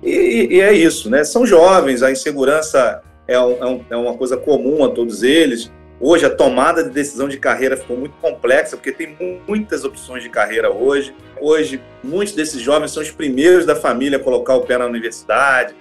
E, 0.01 0.55
e, 0.55 0.61
é 0.61 0.73
isso, 0.73 1.09
né? 1.09 1.23
São 1.23 1.45
jovens, 1.45 2.01
a 2.01 2.11
insegurança 2.11 3.03
é, 3.27 3.35
é, 3.35 3.39
um, 3.39 3.85
é 3.89 3.95
uma 3.95 4.15
coisa 4.15 4.37
comum 4.37 4.83
a 4.83 4.89
todos 4.89 5.23
eles. 5.23 5.71
Hoje, 5.99 6.25
a 6.25 6.29
tomada 6.29 6.83
de 6.83 6.89
decisão 6.89 7.29
de 7.29 7.37
carreira 7.37 7.77
ficou 7.77 7.95
muito 7.95 8.15
complexa, 8.19 8.75
porque 8.75 8.91
tem 8.91 9.15
muitas 9.47 9.83
opções 9.83 10.23
de 10.23 10.29
carreira 10.29 10.71
hoje. 10.71 11.13
Hoje, 11.39 11.79
muitos 12.03 12.33
desses 12.33 12.59
jovens 12.59 12.91
são 12.91 13.03
os 13.03 13.11
primeiros 13.11 13.65
da 13.65 13.75
família 13.75 14.17
a 14.17 14.21
colocar 14.21 14.55
o 14.55 14.61
pé 14.61 14.77
na 14.77 14.85
universidade. 14.85 15.75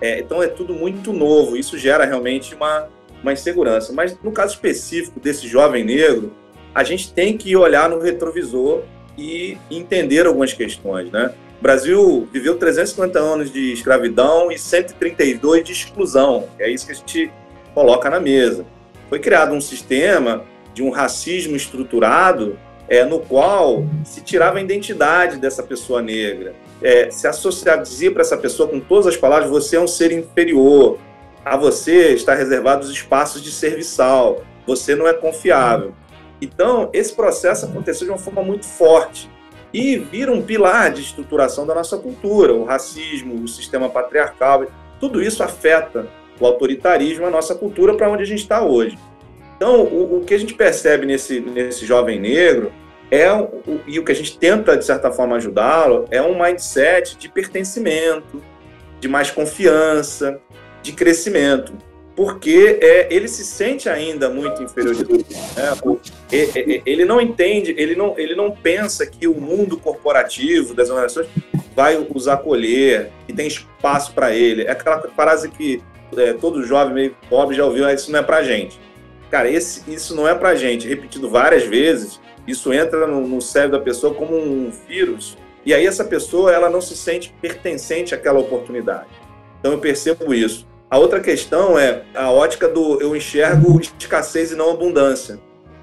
É, 0.00 0.20
então, 0.20 0.42
é 0.42 0.48
tudo 0.48 0.72
muito 0.72 1.12
novo. 1.12 1.56
Isso 1.56 1.76
gera 1.76 2.06
realmente 2.06 2.54
uma, 2.54 2.88
uma 3.22 3.34
insegurança. 3.34 3.92
Mas, 3.92 4.16
no 4.22 4.32
caso 4.32 4.54
específico 4.54 5.20
desse 5.20 5.46
jovem 5.46 5.84
negro, 5.84 6.32
a 6.74 6.82
gente 6.82 7.12
tem 7.12 7.36
que 7.36 7.54
olhar 7.54 7.88
no 7.90 8.00
retrovisor 8.00 8.82
e 9.16 9.58
entender 9.70 10.26
algumas 10.26 10.52
questões, 10.52 11.10
né? 11.10 11.34
Brasil 11.66 12.28
viveu 12.32 12.56
350 12.56 13.18
anos 13.18 13.52
de 13.52 13.72
escravidão 13.72 14.52
e 14.52 14.56
132 14.56 15.64
de 15.64 15.72
exclusão. 15.72 16.48
É 16.60 16.70
isso 16.70 16.86
que 16.86 16.92
a 16.92 16.94
gente 16.94 17.32
coloca 17.74 18.08
na 18.08 18.20
mesa. 18.20 18.64
Foi 19.08 19.18
criado 19.18 19.52
um 19.52 19.60
sistema 19.60 20.44
de 20.72 20.84
um 20.84 20.90
racismo 20.90 21.56
estruturado 21.56 22.56
é, 22.88 23.04
no 23.04 23.18
qual 23.18 23.84
se 24.04 24.20
tirava 24.20 24.58
a 24.58 24.60
identidade 24.60 25.38
dessa 25.38 25.60
pessoa 25.60 26.00
negra, 26.00 26.54
é, 26.80 27.10
se 27.10 27.26
associava, 27.26 27.82
dizia 27.82 28.12
para 28.12 28.22
essa 28.22 28.36
pessoa 28.36 28.68
com 28.68 28.78
todas 28.78 29.08
as 29.08 29.16
palavras: 29.16 29.50
você 29.50 29.74
é 29.74 29.80
um 29.80 29.88
ser 29.88 30.12
inferior, 30.12 31.00
a 31.44 31.56
você 31.56 32.14
está 32.14 32.32
reservado 32.32 32.84
os 32.84 32.92
espaços 32.92 33.42
de 33.42 33.50
serviçal, 33.50 34.44
você 34.64 34.94
não 34.94 35.08
é 35.08 35.12
confiável. 35.12 35.94
Então, 36.40 36.90
esse 36.92 37.12
processo 37.12 37.66
aconteceu 37.66 38.06
de 38.06 38.12
uma 38.12 38.18
forma 38.18 38.44
muito 38.44 38.66
forte 38.66 39.28
e 39.72 39.96
vira 39.96 40.32
um 40.32 40.42
pilar 40.42 40.92
de 40.92 41.02
estruturação 41.02 41.66
da 41.66 41.74
nossa 41.74 41.98
cultura, 41.98 42.52
o 42.54 42.64
racismo, 42.64 43.42
o 43.42 43.48
sistema 43.48 43.88
patriarcal, 43.88 44.66
tudo 45.00 45.22
isso 45.22 45.42
afeta 45.42 46.08
o 46.40 46.46
autoritarismo, 46.46 47.26
a 47.26 47.30
nossa 47.30 47.54
cultura 47.54 47.94
para 47.94 48.10
onde 48.10 48.22
a 48.22 48.26
gente 48.26 48.40
está 48.40 48.62
hoje. 48.62 48.98
Então, 49.56 49.82
o, 49.82 50.18
o, 50.18 50.24
que 50.24 50.34
a 50.34 50.38
gente 50.38 50.54
percebe 50.54 51.06
nesse, 51.06 51.40
nesse 51.40 51.86
jovem 51.86 52.20
negro 52.20 52.70
é 53.10 53.32
o, 53.32 53.80
e 53.86 53.98
o 53.98 54.04
que 54.04 54.12
a 54.12 54.14
gente 54.14 54.38
tenta, 54.38 54.76
de 54.76 54.84
certa 54.84 55.10
forma, 55.10 55.36
ajudá-lo 55.36 56.04
é 56.10 56.20
um 56.20 56.40
mindset 56.42 57.16
de 57.16 57.28
pertencimento, 57.28 58.42
de 59.00 59.08
mais 59.08 59.30
confiança, 59.30 60.40
de 60.82 60.92
crescimento. 60.92 61.72
Porque 62.16 62.78
é, 62.80 63.06
ele 63.14 63.28
se 63.28 63.44
sente 63.44 63.90
ainda 63.90 64.30
muito 64.30 64.62
inferior. 64.62 64.96
Né? 64.96 66.80
Ele 66.86 67.04
não 67.04 67.20
entende, 67.20 67.74
ele 67.76 67.94
não, 67.94 68.18
ele 68.18 68.34
não 68.34 68.50
pensa 68.50 69.06
que 69.06 69.28
o 69.28 69.38
mundo 69.38 69.76
corporativo 69.76 70.72
das 70.72 70.88
organizações 70.88 71.28
vai 71.74 71.96
os 71.96 72.26
acolher, 72.26 73.12
que 73.26 73.34
tem 73.34 73.46
espaço 73.46 74.14
para 74.14 74.34
ele. 74.34 74.62
É 74.62 74.70
aquela 74.70 75.02
frase 75.08 75.50
que 75.50 75.82
é, 76.16 76.32
todo 76.32 76.64
jovem 76.64 76.94
meio 76.94 77.16
pobre 77.28 77.54
já 77.54 77.66
ouviu, 77.66 77.84
ah, 77.84 77.92
isso 77.92 78.10
não 78.10 78.20
é 78.20 78.22
pra 78.22 78.42
gente. 78.42 78.80
Cara, 79.30 79.50
esse, 79.50 79.82
isso 79.92 80.16
não 80.16 80.26
é 80.26 80.34
pra 80.34 80.54
gente. 80.54 80.88
Repetido 80.88 81.28
várias 81.28 81.64
vezes, 81.64 82.18
isso 82.46 82.72
entra 82.72 83.06
no, 83.06 83.26
no 83.26 83.42
cérebro 83.42 83.78
da 83.78 83.84
pessoa 83.84 84.14
como 84.14 84.34
um 84.34 84.72
vírus. 84.88 85.36
E 85.66 85.74
aí 85.74 85.86
essa 85.86 86.04
pessoa, 86.04 86.50
ela 86.50 86.70
não 86.70 86.80
se 86.80 86.96
sente 86.96 87.34
pertencente 87.42 88.14
àquela 88.14 88.38
oportunidade. 88.38 89.08
Então 89.60 89.72
eu 89.72 89.78
percebo 89.78 90.32
isso. 90.32 90.66
A 90.88 90.98
outra 90.98 91.20
questão 91.20 91.76
é 91.78 92.02
a 92.14 92.30
ótica 92.30 92.68
do 92.68 93.00
eu 93.00 93.16
enxergo 93.16 93.80
escassez 93.80 94.52
e 94.52 94.54
não 94.54 94.70
abundância. 94.70 95.40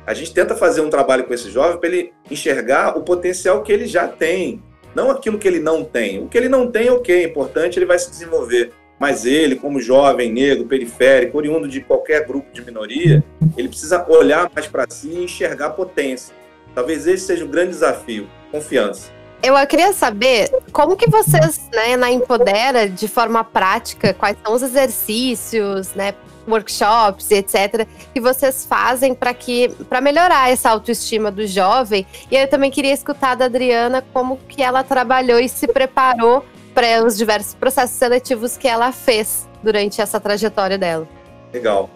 A 0.07 0.13
gente 0.13 0.33
tenta 0.33 0.55
fazer 0.55 0.81
um 0.81 0.89
trabalho 0.89 1.25
com 1.25 1.33
esse 1.33 1.49
jovem 1.49 1.77
para 1.77 1.89
ele 1.89 2.13
enxergar 2.31 2.97
o 2.97 3.03
potencial 3.03 3.61
que 3.63 3.71
ele 3.71 3.85
já 3.85 4.07
tem, 4.07 4.61
não 4.95 5.09
aquilo 5.09 5.37
que 5.37 5.47
ele 5.47 5.59
não 5.59 5.83
tem. 5.83 6.23
O 6.23 6.27
que 6.27 6.37
ele 6.37 6.47
não 6.47 6.69
tem, 6.69 6.89
ok, 6.89 7.23
é 7.23 7.23
importante, 7.23 7.77
ele 7.77 7.85
vai 7.85 7.99
se 7.99 8.09
desenvolver. 8.09 8.71
Mas 8.99 9.25
ele, 9.25 9.55
como 9.55 9.81
jovem, 9.81 10.31
negro, 10.31 10.65
periférico, 10.65 11.37
oriundo 11.37 11.67
de 11.67 11.81
qualquer 11.81 12.25
grupo 12.25 12.53
de 12.53 12.63
minoria, 12.63 13.23
ele 13.57 13.67
precisa 13.67 14.05
olhar 14.09 14.49
mais 14.53 14.67
para 14.67 14.85
si 14.89 15.09
e 15.09 15.23
enxergar 15.23 15.71
potência. 15.71 16.33
Talvez 16.73 17.05
esse 17.07 17.25
seja 17.25 17.43
o 17.43 17.47
grande 17.47 17.71
desafio, 17.71 18.27
confiança. 18.51 19.11
Eu 19.43 19.55
queria 19.67 19.91
saber 19.91 20.49
como 20.71 20.95
que 20.95 21.09
vocês, 21.09 21.69
né, 21.73 21.97
na 21.97 22.09
Empodera, 22.09 22.87
de 22.87 23.09
forma 23.09 23.43
prática, 23.43 24.13
quais 24.13 24.37
são 24.41 24.55
os 24.55 24.63
exercícios, 24.63 25.93
né, 25.93 26.13
workshops, 26.47 27.29
etc, 27.29 27.85
que 28.13 28.21
vocês 28.21 28.65
fazem 28.65 29.13
para 29.13 29.33
que 29.33 29.67
para 29.89 29.99
melhorar 29.99 30.49
essa 30.49 30.69
autoestima 30.69 31.29
do 31.29 31.45
jovem. 31.45 32.07
E 32.31 32.37
eu 32.37 32.47
também 32.47 32.71
queria 32.71 32.93
escutar 32.93 33.35
da 33.35 33.45
Adriana 33.45 34.01
como 34.13 34.39
que 34.47 34.63
ela 34.63 34.81
trabalhou 34.81 35.39
e 35.39 35.49
se 35.49 35.67
preparou 35.67 36.45
para 36.73 37.05
os 37.05 37.17
diversos 37.17 37.53
processos 37.53 37.97
seletivos 37.97 38.55
que 38.55 38.67
ela 38.67 38.93
fez 38.93 39.45
durante 39.61 40.01
essa 40.01 40.21
trajetória 40.21 40.77
dela. 40.77 41.05
Legal. 41.53 41.89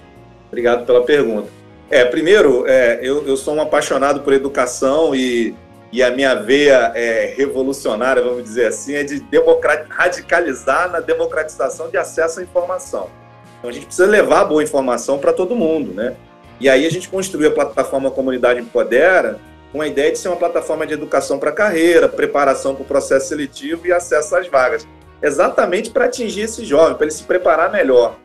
Obrigado 0.50 0.86
pela 0.86 1.01
pergunta. 1.04 1.48
É, 1.89 2.04
primeiro, 2.04 2.66
é, 2.68 3.00
eu, 3.01 3.25
eu 3.25 3.38
sou 3.38 3.56
um 3.56 3.62
apaixonado 3.62 4.20
por 4.20 4.34
educação 4.34 5.16
e, 5.16 5.56
e 5.91 6.03
a 6.03 6.12
minha 6.12 6.36
veia 6.36 6.91
é, 6.96 7.34
revolucionária, 7.38 8.22
vamos 8.22 8.44
dizer 8.44 8.67
assim, 8.67 8.94
é 8.94 9.03
de 9.03 9.24
radicalizar 9.89 10.91
na 10.91 11.00
democratização 11.00 11.89
de 11.89 11.98
acesso 11.98 12.39
à 12.39 12.44
informação. 12.44 13.10
Então 13.58 13.70
a 13.70 13.74
gente 13.74 13.86
precisa 13.86 14.08
levar 14.08 14.46
boa 14.46 14.62
informação 14.62 15.17
para 15.17 15.34
todo 15.34 15.56
mundo, 15.56 15.94
né? 15.94 16.15
E 16.60 16.70
aí 16.70 16.86
a 16.86 16.91
gente 16.91 17.08
construiu 17.08 17.50
a 17.50 17.53
plataforma 17.53 18.12
Comunidade 18.12 18.60
Empodera, 18.60 19.39
com 19.72 19.82
a 19.82 19.88
ideia 19.88 20.12
de 20.12 20.17
ser 20.17 20.27
uma 20.29 20.38
plataforma 20.38 20.88
de 20.88 20.94
educação 20.94 21.38
para 21.38 21.51
carreira, 21.51 22.08
preparação 22.08 22.74
para 22.74 22.84
o 22.84 22.86
processo 22.86 23.27
seletivo 23.27 23.86
e 23.86 23.91
acesso 23.91 24.36
às 24.36 24.48
vagas. 24.48 24.88
Exatamente 25.22 25.89
para 25.89 26.06
atingir 26.06 26.41
esse 26.41 26.63
jovem, 26.65 26.96
para 26.96 27.06
ele 27.06 27.13
se 27.13 27.24
preparar 27.24 27.72
melhor. 27.72 28.17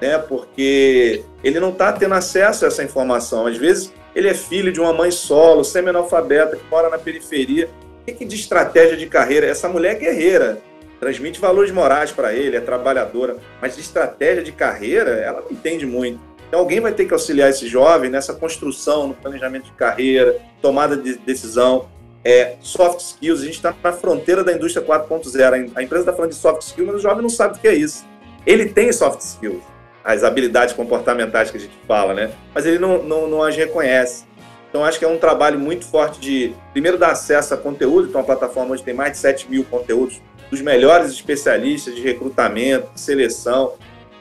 Né? 0.00 0.18
Porque 0.18 1.24
ele 1.44 1.60
não 1.60 1.70
está 1.70 1.92
tendo 1.92 2.14
acesso 2.14 2.64
a 2.64 2.68
essa 2.68 2.82
informação. 2.82 3.46
Às 3.46 3.56
vezes, 3.56 3.92
ele 4.14 4.28
é 4.28 4.34
filho 4.34 4.72
de 4.72 4.80
uma 4.80 4.92
mãe 4.92 5.10
solo, 5.10 5.64
semi-analfabeta, 5.64 6.56
que 6.56 6.64
mora 6.70 6.88
na 6.88 6.98
periferia. 6.98 7.70
O 8.02 8.12
que, 8.12 8.24
de 8.24 8.34
estratégia 8.34 8.96
de 8.96 9.06
carreira? 9.06 9.46
Essa 9.46 9.68
mulher 9.68 9.96
é 9.96 9.98
guerreira, 9.98 10.60
transmite 10.98 11.40
valores 11.40 11.70
morais 11.70 12.10
para 12.10 12.34
ele, 12.34 12.56
é 12.56 12.60
trabalhadora, 12.60 13.36
mas 13.60 13.76
de 13.76 13.82
estratégia 13.82 14.42
de 14.42 14.52
carreira, 14.52 15.10
ela 15.12 15.40
não 15.40 15.50
entende 15.50 15.86
muito. 15.86 16.18
Então, 16.48 16.60
alguém 16.60 16.80
vai 16.80 16.92
ter 16.92 17.04
que 17.04 17.12
auxiliar 17.12 17.48
esse 17.48 17.68
jovem 17.68 18.10
nessa 18.10 18.34
construção, 18.34 19.06
no 19.06 19.14
planejamento 19.14 19.66
de 19.66 19.72
carreira, 19.72 20.36
tomada 20.60 20.96
de 20.96 21.14
decisão, 21.18 21.88
é, 22.24 22.56
soft 22.60 23.00
skills. 23.00 23.40
A 23.40 23.44
gente 23.44 23.54
está 23.54 23.74
na 23.82 23.92
fronteira 23.92 24.42
da 24.42 24.52
indústria 24.52 24.84
4.0. 24.84 25.70
A 25.74 25.82
empresa 25.82 26.02
está 26.02 26.12
falando 26.12 26.32
de 26.32 26.36
soft 26.36 26.62
skills, 26.62 26.88
mas 26.88 26.96
o 26.96 27.02
jovem 27.02 27.22
não 27.22 27.30
sabe 27.30 27.56
o 27.56 27.60
que 27.60 27.68
é 27.68 27.74
isso. 27.74 28.04
Ele 28.44 28.66
tem 28.66 28.92
soft 28.92 29.20
skills, 29.20 29.62
as 30.04 30.24
habilidades 30.24 30.74
comportamentais 30.74 31.50
que 31.50 31.56
a 31.56 31.60
gente 31.60 31.74
fala, 31.86 32.14
né? 32.14 32.30
Mas 32.54 32.66
ele 32.66 32.78
não, 32.78 33.02
não, 33.02 33.28
não 33.28 33.42
as 33.42 33.56
reconhece. 33.56 34.24
Então, 34.68 34.84
acho 34.84 34.98
que 34.98 35.04
é 35.04 35.08
um 35.08 35.18
trabalho 35.18 35.58
muito 35.58 35.84
forte 35.84 36.20
de, 36.20 36.54
primeiro, 36.72 36.96
dar 36.96 37.10
acesso 37.10 37.52
a 37.52 37.56
conteúdo. 37.56 38.08
Então, 38.08 38.20
a 38.20 38.24
plataforma 38.24 38.72
hoje 38.72 38.84
tem 38.84 38.94
mais 38.94 39.12
de 39.12 39.18
7 39.18 39.50
mil 39.50 39.64
conteúdos 39.64 40.20
dos 40.48 40.60
melhores 40.60 41.10
especialistas 41.10 41.94
de 41.94 42.00
recrutamento, 42.00 42.88
de 42.94 43.00
seleção, 43.00 43.74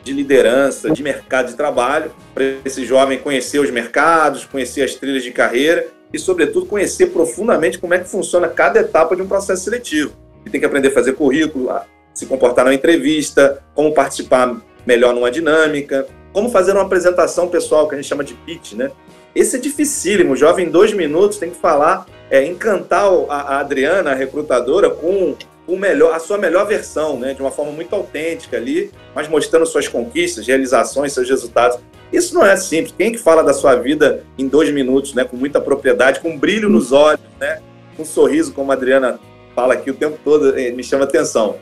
de 0.04 0.12
liderança, 0.12 0.90
de 0.90 1.04
mercado 1.04 1.50
de 1.50 1.56
trabalho, 1.56 2.12
para 2.34 2.44
esse 2.66 2.84
jovem 2.84 3.20
conhecer 3.20 3.60
os 3.60 3.70
mercados, 3.70 4.46
conhecer 4.46 4.82
as 4.82 4.96
trilhas 4.96 5.24
de 5.24 5.32
carreira 5.32 5.88
e, 6.12 6.18
sobretudo, 6.18 6.66
conhecer 6.66 7.08
profundamente 7.08 7.78
como 7.78 7.94
é 7.94 8.00
que 8.00 8.10
funciona 8.10 8.48
cada 8.48 8.80
etapa 8.80 9.16
de 9.16 9.22
um 9.22 9.28
processo 9.28 9.64
seletivo. 9.64 10.14
Ele 10.42 10.52
tem 10.52 10.60
que 10.60 10.66
aprender 10.66 10.88
a 10.88 10.92
fazer 10.92 11.14
currículo, 11.14 11.70
se 12.14 12.26
comportar 12.26 12.66
na 12.66 12.74
entrevista, 12.74 13.64
como 13.76 13.94
participar 13.94 14.60
melhor 14.86 15.14
numa 15.14 15.32
dinâmica, 15.32 16.08
como 16.32 16.50
fazer 16.50 16.74
uma 16.74 16.84
apresentação 16.84 17.48
pessoal, 17.48 17.88
que 17.88 17.96
a 17.96 17.98
gente 17.98 18.08
chama 18.08 18.24
de 18.24 18.34
pitch, 18.34 18.74
né? 18.74 18.92
Esse 19.36 19.58
é 19.58 19.60
dificílimo. 19.60 20.34
O 20.34 20.36
jovem, 20.36 20.68
em 20.68 20.70
dois 20.70 20.94
minutos, 20.94 21.38
tem 21.38 21.50
que 21.50 21.58
falar, 21.58 22.06
é, 22.30 22.44
encantar 22.46 23.06
a 23.30 23.60
Adriana, 23.60 24.12
a 24.12 24.16
recrutadora, 24.16 24.90
com 24.90 25.36
o 25.68 25.78
melhor, 25.78 26.14
a 26.16 26.20
sua 26.20 26.38
melhor 26.38 26.66
versão, 26.66 27.18
né, 27.18 27.34
de 27.34 27.42
uma 27.42 27.52
forma 27.52 27.72
muito 27.72 27.94
autêntica 27.96 28.58
ali, 28.58 28.92
mas 29.14 29.28
mostrando 29.28 29.66
suas 29.66 29.88
conquistas, 29.88 30.48
realizações, 30.48 31.14
seus 31.14 31.30
resultados. 31.30 31.78
Isso 32.12 32.34
não 32.34 32.44
é 32.44 32.56
simples. 32.58 32.94
Quem 32.98 33.12
que 33.12 33.20
fala 33.20 33.44
da 33.44 33.54
sua 33.54 33.76
vida 33.76 34.24
em 34.38 34.48
dois 34.48 34.72
minutos, 34.72 35.14
né, 35.14 35.24
com 35.24 35.38
muita 35.38 35.62
propriedade, 35.62 36.20
com 36.22 36.30
um 36.30 36.38
brilho 36.38 36.70
nos 36.70 36.92
olhos, 36.92 37.22
né, 37.40 37.62
com 37.96 38.02
um 38.02 38.06
sorriso, 38.06 38.52
como 38.52 38.72
a 38.72 38.76
Adriana 38.76 39.20
fala 39.56 39.76
aqui 39.76 39.92
o 39.92 39.94
tempo 39.94 40.18
todo, 40.24 40.58
eh, 40.58 40.72
me 40.72 40.84
chama 40.84 41.04
atenção. 41.04 41.58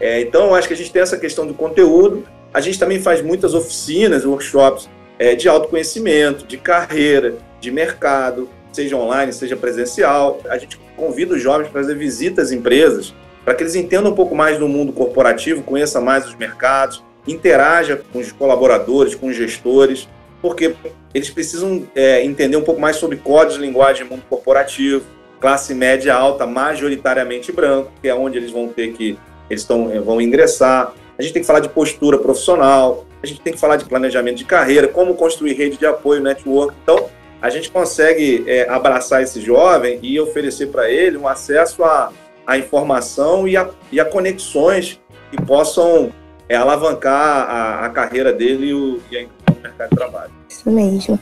É, 0.00 0.20
então, 0.20 0.46
eu 0.46 0.54
acho 0.54 0.68
que 0.68 0.74
a 0.74 0.76
gente 0.76 0.92
tem 0.92 1.02
essa 1.02 1.16
questão 1.16 1.44
do 1.44 1.54
conteúdo. 1.54 2.24
A 2.52 2.60
gente 2.60 2.78
também 2.78 3.00
faz 3.00 3.22
muitas 3.22 3.54
oficinas, 3.54 4.24
workshops 4.24 4.88
é, 5.18 5.34
de 5.34 5.48
autoconhecimento, 5.48 6.46
de 6.46 6.56
carreira, 6.56 7.36
de 7.60 7.70
mercado, 7.70 8.48
seja 8.72 8.96
online, 8.96 9.32
seja 9.32 9.56
presencial. 9.56 10.40
A 10.48 10.56
gente 10.56 10.78
convida 10.96 11.34
os 11.34 11.42
jovens 11.42 11.68
para 11.68 11.82
fazer 11.82 11.96
visitas 11.96 12.46
às 12.46 12.52
empresas, 12.52 13.14
para 13.44 13.54
que 13.54 13.62
eles 13.62 13.74
entendam 13.74 14.12
um 14.12 14.14
pouco 14.14 14.34
mais 14.34 14.58
do 14.58 14.68
mundo 14.68 14.92
corporativo, 14.92 15.62
conheçam 15.62 16.02
mais 16.02 16.26
os 16.26 16.34
mercados, 16.34 17.02
interaja 17.26 18.00
com 18.12 18.18
os 18.18 18.32
colaboradores, 18.32 19.14
com 19.14 19.28
os 19.28 19.36
gestores, 19.36 20.08
porque 20.40 20.74
eles 21.12 21.30
precisam 21.30 21.86
é, 21.94 22.24
entender 22.24 22.56
um 22.56 22.62
pouco 22.62 22.80
mais 22.80 22.96
sobre 22.96 23.16
códigos 23.16 23.56
de 23.56 23.60
linguagem 23.60 24.04
do 24.04 24.10
mundo 24.10 24.22
corporativo, 24.28 25.04
classe 25.40 25.74
média 25.74 26.14
alta, 26.14 26.46
majoritariamente 26.46 27.52
branco, 27.52 27.90
que 28.00 28.08
é 28.08 28.14
onde 28.14 28.38
eles 28.38 28.50
vão 28.50 28.68
ter 28.68 28.92
que 28.92 29.18
eles 29.48 29.64
tão, 29.64 29.88
vão 30.02 30.20
ingressar. 30.20 30.92
A 31.18 31.22
gente 31.22 31.32
tem 31.32 31.42
que 31.42 31.46
falar 31.46 31.60
de 31.60 31.68
postura 31.68 32.16
profissional, 32.16 33.04
a 33.20 33.26
gente 33.26 33.40
tem 33.40 33.52
que 33.52 33.58
falar 33.58 33.76
de 33.76 33.84
planejamento 33.84 34.36
de 34.36 34.44
carreira, 34.44 34.86
como 34.86 35.14
construir 35.14 35.54
rede 35.54 35.76
de 35.76 35.84
apoio, 35.84 36.22
network. 36.22 36.74
Então, 36.82 37.08
a 37.42 37.50
gente 37.50 37.70
consegue 37.70 38.44
é, 38.46 38.68
abraçar 38.68 39.22
esse 39.22 39.40
jovem 39.40 39.98
e 40.00 40.18
oferecer 40.20 40.68
para 40.68 40.88
ele 40.88 41.16
um 41.16 41.26
acesso 41.26 41.82
à, 41.82 42.12
à 42.46 42.56
informação 42.56 43.48
e 43.48 43.56
a, 43.56 43.68
e 43.90 43.98
a 43.98 44.04
conexões 44.04 45.00
que 45.30 45.42
possam 45.42 46.12
é, 46.48 46.54
alavancar 46.54 47.50
a, 47.50 47.86
a, 47.86 47.90
carreira 47.90 48.32
dele 48.32 48.68
e, 48.68 48.74
o, 48.74 49.00
e 49.10 49.18
a 49.18 49.26
mercado 49.60 49.90
de 49.90 49.96
trabalho. 49.96 50.32
Isso 50.48 50.70
mesmo. 50.70 51.18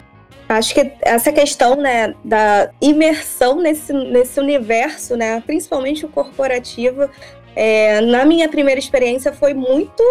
Acho 0.48 0.74
que 0.74 0.92
essa 1.02 1.32
questão 1.32 1.74
né, 1.74 2.14
da 2.24 2.70
imersão 2.80 3.60
nesse, 3.60 3.92
nesse 3.92 4.38
universo, 4.38 5.16
né, 5.16 5.42
principalmente 5.44 6.06
o 6.06 6.08
corporativo, 6.08 7.10
é, 7.56 8.02
na 8.02 8.26
minha 8.26 8.48
primeira 8.48 8.78
experiência 8.78 9.32
foi 9.32 9.54
muito 9.54 10.04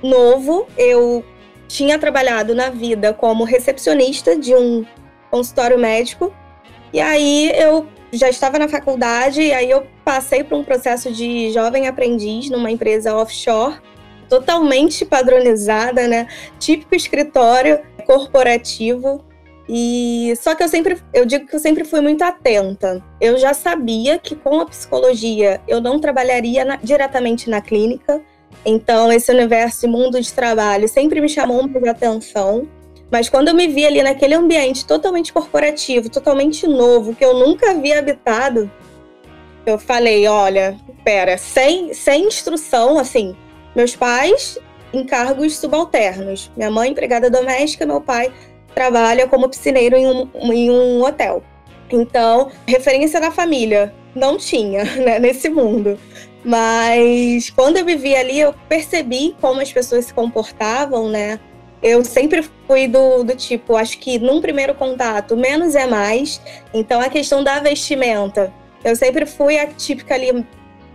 novo. 0.00 0.68
Eu 0.78 1.24
tinha 1.66 1.98
trabalhado 1.98 2.54
na 2.54 2.70
vida 2.70 3.12
como 3.12 3.42
recepcionista 3.42 4.38
de 4.38 4.54
um 4.54 4.86
consultório 5.28 5.76
médico. 5.76 6.32
E 6.92 7.00
aí 7.00 7.50
eu 7.54 7.86
já 8.12 8.30
estava 8.30 8.58
na 8.58 8.68
faculdade 8.68 9.42
e 9.42 9.52
aí 9.52 9.68
eu 9.68 9.86
passei 10.04 10.42
por 10.42 10.56
um 10.56 10.64
processo 10.64 11.12
de 11.12 11.50
jovem 11.50 11.86
aprendiz 11.86 12.48
numa 12.48 12.70
empresa 12.70 13.14
offshore, 13.14 13.76
totalmente 14.28 15.04
padronizada, 15.04 16.06
né? 16.06 16.28
Típico 16.58 16.94
escritório 16.94 17.80
corporativo. 18.06 19.22
E 19.68 20.32
só 20.40 20.54
que 20.54 20.62
eu 20.62 20.68
sempre, 20.68 20.96
eu 21.12 21.26
digo 21.26 21.46
que 21.46 21.54
eu 21.54 21.60
sempre 21.60 21.84
fui 21.84 22.00
muito 22.00 22.22
atenta. 22.22 23.04
Eu 23.20 23.36
já 23.36 23.52
sabia 23.52 24.18
que 24.18 24.34
com 24.34 24.60
a 24.60 24.66
psicologia 24.66 25.60
eu 25.68 25.80
não 25.80 26.00
trabalharia 26.00 26.64
na, 26.64 26.76
diretamente 26.76 27.50
na 27.50 27.60
clínica. 27.60 28.22
Então 28.64 29.12
esse 29.12 29.30
universo 29.30 29.84
e 29.84 29.88
mundo 29.88 30.20
de 30.20 30.32
trabalho 30.32 30.88
sempre 30.88 31.20
me 31.20 31.28
chamou 31.28 31.68
muita 31.68 31.90
atenção. 31.90 32.66
Mas 33.10 33.28
quando 33.28 33.48
eu 33.48 33.54
me 33.54 33.68
vi 33.68 33.86
ali 33.86 34.02
naquele 34.02 34.34
ambiente 34.34 34.86
totalmente 34.86 35.32
corporativo, 35.32 36.08
totalmente 36.08 36.66
novo, 36.66 37.14
que 37.14 37.24
eu 37.24 37.34
nunca 37.34 37.70
havia 37.70 37.98
habitado, 37.98 38.70
eu 39.64 39.78
falei, 39.78 40.26
olha, 40.26 40.76
pera, 41.04 41.36
sem, 41.38 41.92
sem 41.94 42.26
instrução, 42.26 42.98
assim, 42.98 43.36
meus 43.74 43.94
pais 43.96 44.58
em 44.92 45.04
cargos 45.04 45.56
subalternos. 45.58 46.50
Minha 46.56 46.70
mãe 46.70 46.90
empregada 46.90 47.30
doméstica, 47.30 47.86
meu 47.86 48.00
pai 48.00 48.32
trabalha 48.78 49.26
como 49.26 49.48
piscineiro 49.48 49.96
em 49.96 50.06
um, 50.06 50.52
em 50.52 50.70
um 50.70 51.02
hotel. 51.02 51.42
Então, 51.90 52.48
referência 52.64 53.20
da 53.20 53.32
família 53.32 53.92
não 54.14 54.36
tinha 54.36 54.84
né, 55.02 55.18
nesse 55.18 55.48
mundo. 55.48 55.98
Mas 56.44 57.50
quando 57.50 57.78
eu 57.78 57.84
vivi 57.84 58.14
ali, 58.14 58.38
eu 58.38 58.54
percebi 58.68 59.34
como 59.40 59.60
as 59.60 59.72
pessoas 59.72 60.04
se 60.04 60.14
comportavam, 60.14 61.08
né? 61.08 61.40
Eu 61.82 62.04
sempre 62.04 62.48
fui 62.68 62.86
do, 62.86 63.24
do 63.24 63.34
tipo, 63.34 63.74
acho 63.74 63.98
que 63.98 64.16
num 64.20 64.40
primeiro 64.40 64.74
contato, 64.76 65.36
menos 65.36 65.74
é 65.74 65.86
mais. 65.86 66.40
Então, 66.72 67.00
a 67.00 67.08
questão 67.08 67.42
da 67.42 67.58
vestimenta. 67.58 68.52
Eu 68.84 68.94
sempre 68.94 69.26
fui 69.26 69.58
a 69.58 69.66
típica 69.66 70.14
ali, 70.14 70.46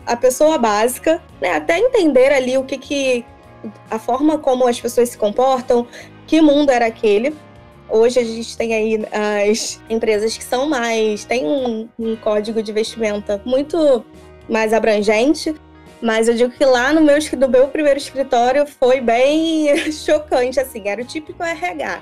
a 0.06 0.16
pessoa 0.16 0.58
básica, 0.58 1.22
né? 1.42 1.52
Até 1.52 1.80
entender 1.80 2.32
ali 2.32 2.58
o 2.58 2.64
que 2.64 2.78
que. 2.78 3.26
a 3.92 4.00
forma 4.00 4.38
como 4.38 4.66
as 4.66 4.80
pessoas 4.80 5.10
se 5.10 5.18
comportam, 5.18 5.86
que 6.26 6.40
mundo 6.40 6.72
era 6.72 6.86
aquele. 6.86 7.36
Hoje 7.96 8.20
a 8.20 8.24
gente 8.24 8.58
tem 8.58 8.74
aí 8.74 9.00
as 9.52 9.80
empresas 9.88 10.36
que 10.36 10.44
são 10.44 10.68
mais. 10.68 11.26
tem 11.26 11.46
um, 11.46 11.88
um 12.00 12.16
código 12.16 12.64
de 12.64 12.74
vestimenta 12.74 13.40
muito 13.46 14.04
mais 14.50 14.74
abrangente. 14.74 15.54
Mas 16.02 16.28
eu 16.28 16.34
digo 16.34 16.50
que 16.50 16.66
lá 16.66 16.92
no 16.92 17.02
meu, 17.02 17.18
no 17.38 17.48
meu 17.48 17.68
primeiro 17.68 18.00
escritório 18.00 18.66
foi 18.66 19.00
bem 19.00 19.68
chocante, 19.94 20.60
assim, 20.60 20.90
era 20.90 21.04
o 21.04 21.06
típico 21.06 21.44
RH. 21.44 22.02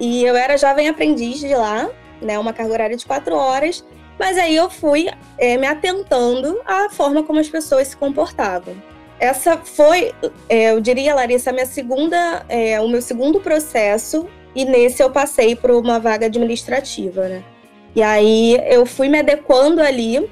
E 0.00 0.24
eu 0.24 0.34
era 0.34 0.56
jovem 0.56 0.88
aprendiz 0.88 1.40
de 1.40 1.54
lá, 1.54 1.90
né, 2.22 2.38
uma 2.38 2.54
carga 2.54 2.72
horária 2.72 2.96
de 2.96 3.04
quatro 3.04 3.36
horas, 3.36 3.84
mas 4.18 4.38
aí 4.38 4.56
eu 4.56 4.70
fui 4.70 5.10
é, 5.36 5.58
me 5.58 5.66
atentando 5.66 6.58
à 6.64 6.88
forma 6.88 7.22
como 7.22 7.38
as 7.38 7.50
pessoas 7.50 7.88
se 7.88 7.96
comportavam. 7.98 8.74
Essa 9.20 9.58
foi, 9.58 10.12
é, 10.48 10.72
eu 10.72 10.80
diria, 10.80 11.14
Larissa, 11.14 11.50
a 11.50 11.52
minha 11.52 11.66
segunda, 11.66 12.46
é, 12.48 12.80
o 12.80 12.88
meu 12.88 13.02
segundo 13.02 13.40
processo, 13.40 14.26
e 14.54 14.64
nesse 14.64 15.02
eu 15.02 15.10
passei 15.10 15.54
por 15.54 15.70
uma 15.70 15.98
vaga 15.98 16.26
administrativa, 16.26 17.28
né? 17.28 17.44
E 17.94 18.02
aí 18.02 18.60
eu 18.66 18.86
fui 18.86 19.08
me 19.08 19.18
adequando 19.18 19.80
ali, 19.80 20.28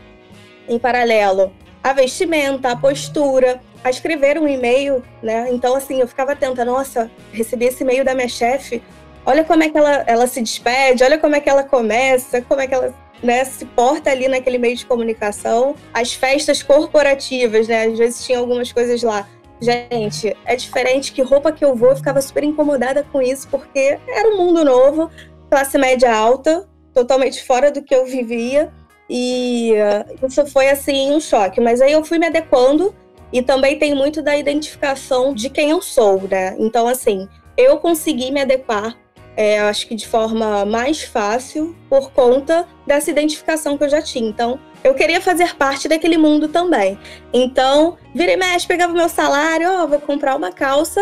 em 0.68 0.78
paralelo, 0.78 1.52
a 1.82 1.92
vestimenta, 1.92 2.70
a 2.70 2.76
postura, 2.76 3.60
a 3.82 3.90
escrever 3.90 4.38
um 4.38 4.48
e-mail, 4.48 5.02
né? 5.22 5.48
Então, 5.50 5.74
assim, 5.74 6.00
eu 6.00 6.08
ficava 6.08 6.32
atenta, 6.32 6.64
nossa, 6.64 7.10
recebi 7.32 7.66
esse 7.66 7.84
e-mail 7.84 8.04
da 8.04 8.14
minha 8.14 8.28
chefe, 8.28 8.82
olha 9.24 9.44
como 9.44 9.62
é 9.62 9.68
que 9.68 9.78
ela, 9.78 10.04
ela 10.06 10.26
se 10.26 10.42
despede, 10.42 11.04
olha 11.04 11.18
como 11.18 11.36
é 11.36 11.40
que 11.40 11.48
ela 11.48 11.62
começa, 11.62 12.42
como 12.42 12.60
é 12.60 12.66
que 12.66 12.74
ela 12.74 12.94
né, 13.22 13.44
se 13.44 13.64
porta 13.64 14.10
ali 14.10 14.28
naquele 14.28 14.58
meio 14.58 14.76
de 14.76 14.86
comunicação. 14.86 15.74
As 15.92 16.12
festas 16.12 16.62
corporativas, 16.62 17.68
né? 17.68 17.84
Às 17.86 17.98
vezes 17.98 18.24
tinha 18.24 18.38
algumas 18.38 18.72
coisas 18.72 19.02
lá. 19.02 19.26
Gente, 19.60 20.36
é 20.44 20.54
diferente 20.54 21.12
que 21.12 21.22
roupa 21.22 21.50
que 21.50 21.64
eu 21.64 21.74
vou, 21.74 21.90
eu 21.90 21.96
ficava 21.96 22.20
super 22.20 22.44
incomodada 22.44 23.02
com 23.10 23.22
isso, 23.22 23.48
porque 23.48 23.98
era 24.06 24.28
um 24.28 24.36
mundo 24.36 24.64
novo, 24.64 25.10
classe 25.50 25.78
média 25.78 26.14
alta, 26.14 26.68
totalmente 26.92 27.42
fora 27.44 27.70
do 27.70 27.82
que 27.82 27.94
eu 27.94 28.04
vivia. 28.04 28.72
E 29.08 29.72
uh, 29.72 30.26
isso 30.26 30.44
foi 30.46 30.68
assim 30.68 31.12
um 31.12 31.20
choque. 31.20 31.60
Mas 31.60 31.80
aí 31.80 31.92
eu 31.92 32.04
fui 32.04 32.18
me 32.18 32.26
adequando 32.26 32.94
e 33.32 33.42
também 33.42 33.78
tem 33.78 33.94
muito 33.94 34.22
da 34.22 34.36
identificação 34.36 35.34
de 35.34 35.48
quem 35.48 35.70
eu 35.70 35.80
sou, 35.80 36.22
né? 36.28 36.56
Então, 36.58 36.86
assim, 36.86 37.28
eu 37.56 37.78
consegui 37.78 38.30
me 38.30 38.40
adequar, 38.40 38.96
é, 39.36 39.60
acho 39.60 39.86
que 39.86 39.94
de 39.94 40.06
forma 40.06 40.64
mais 40.64 41.02
fácil, 41.02 41.76
por 41.88 42.10
conta 42.12 42.66
dessa 42.86 43.10
identificação 43.10 43.76
que 43.76 43.84
eu 43.84 43.88
já 43.88 44.02
tinha. 44.02 44.28
Então, 44.28 44.58
eu 44.86 44.94
queria 44.94 45.20
fazer 45.20 45.56
parte 45.56 45.88
daquele 45.88 46.16
mundo 46.16 46.48
também. 46.48 46.98
Então, 47.32 47.96
virei 48.14 48.34
e 48.34 48.36
mexe, 48.36 48.66
pegava 48.66 48.92
meu 48.92 49.08
salário, 49.08 49.68
ó, 49.68 49.84
oh, 49.84 49.88
vou 49.88 50.00
comprar 50.00 50.36
uma 50.36 50.52
calça 50.52 51.00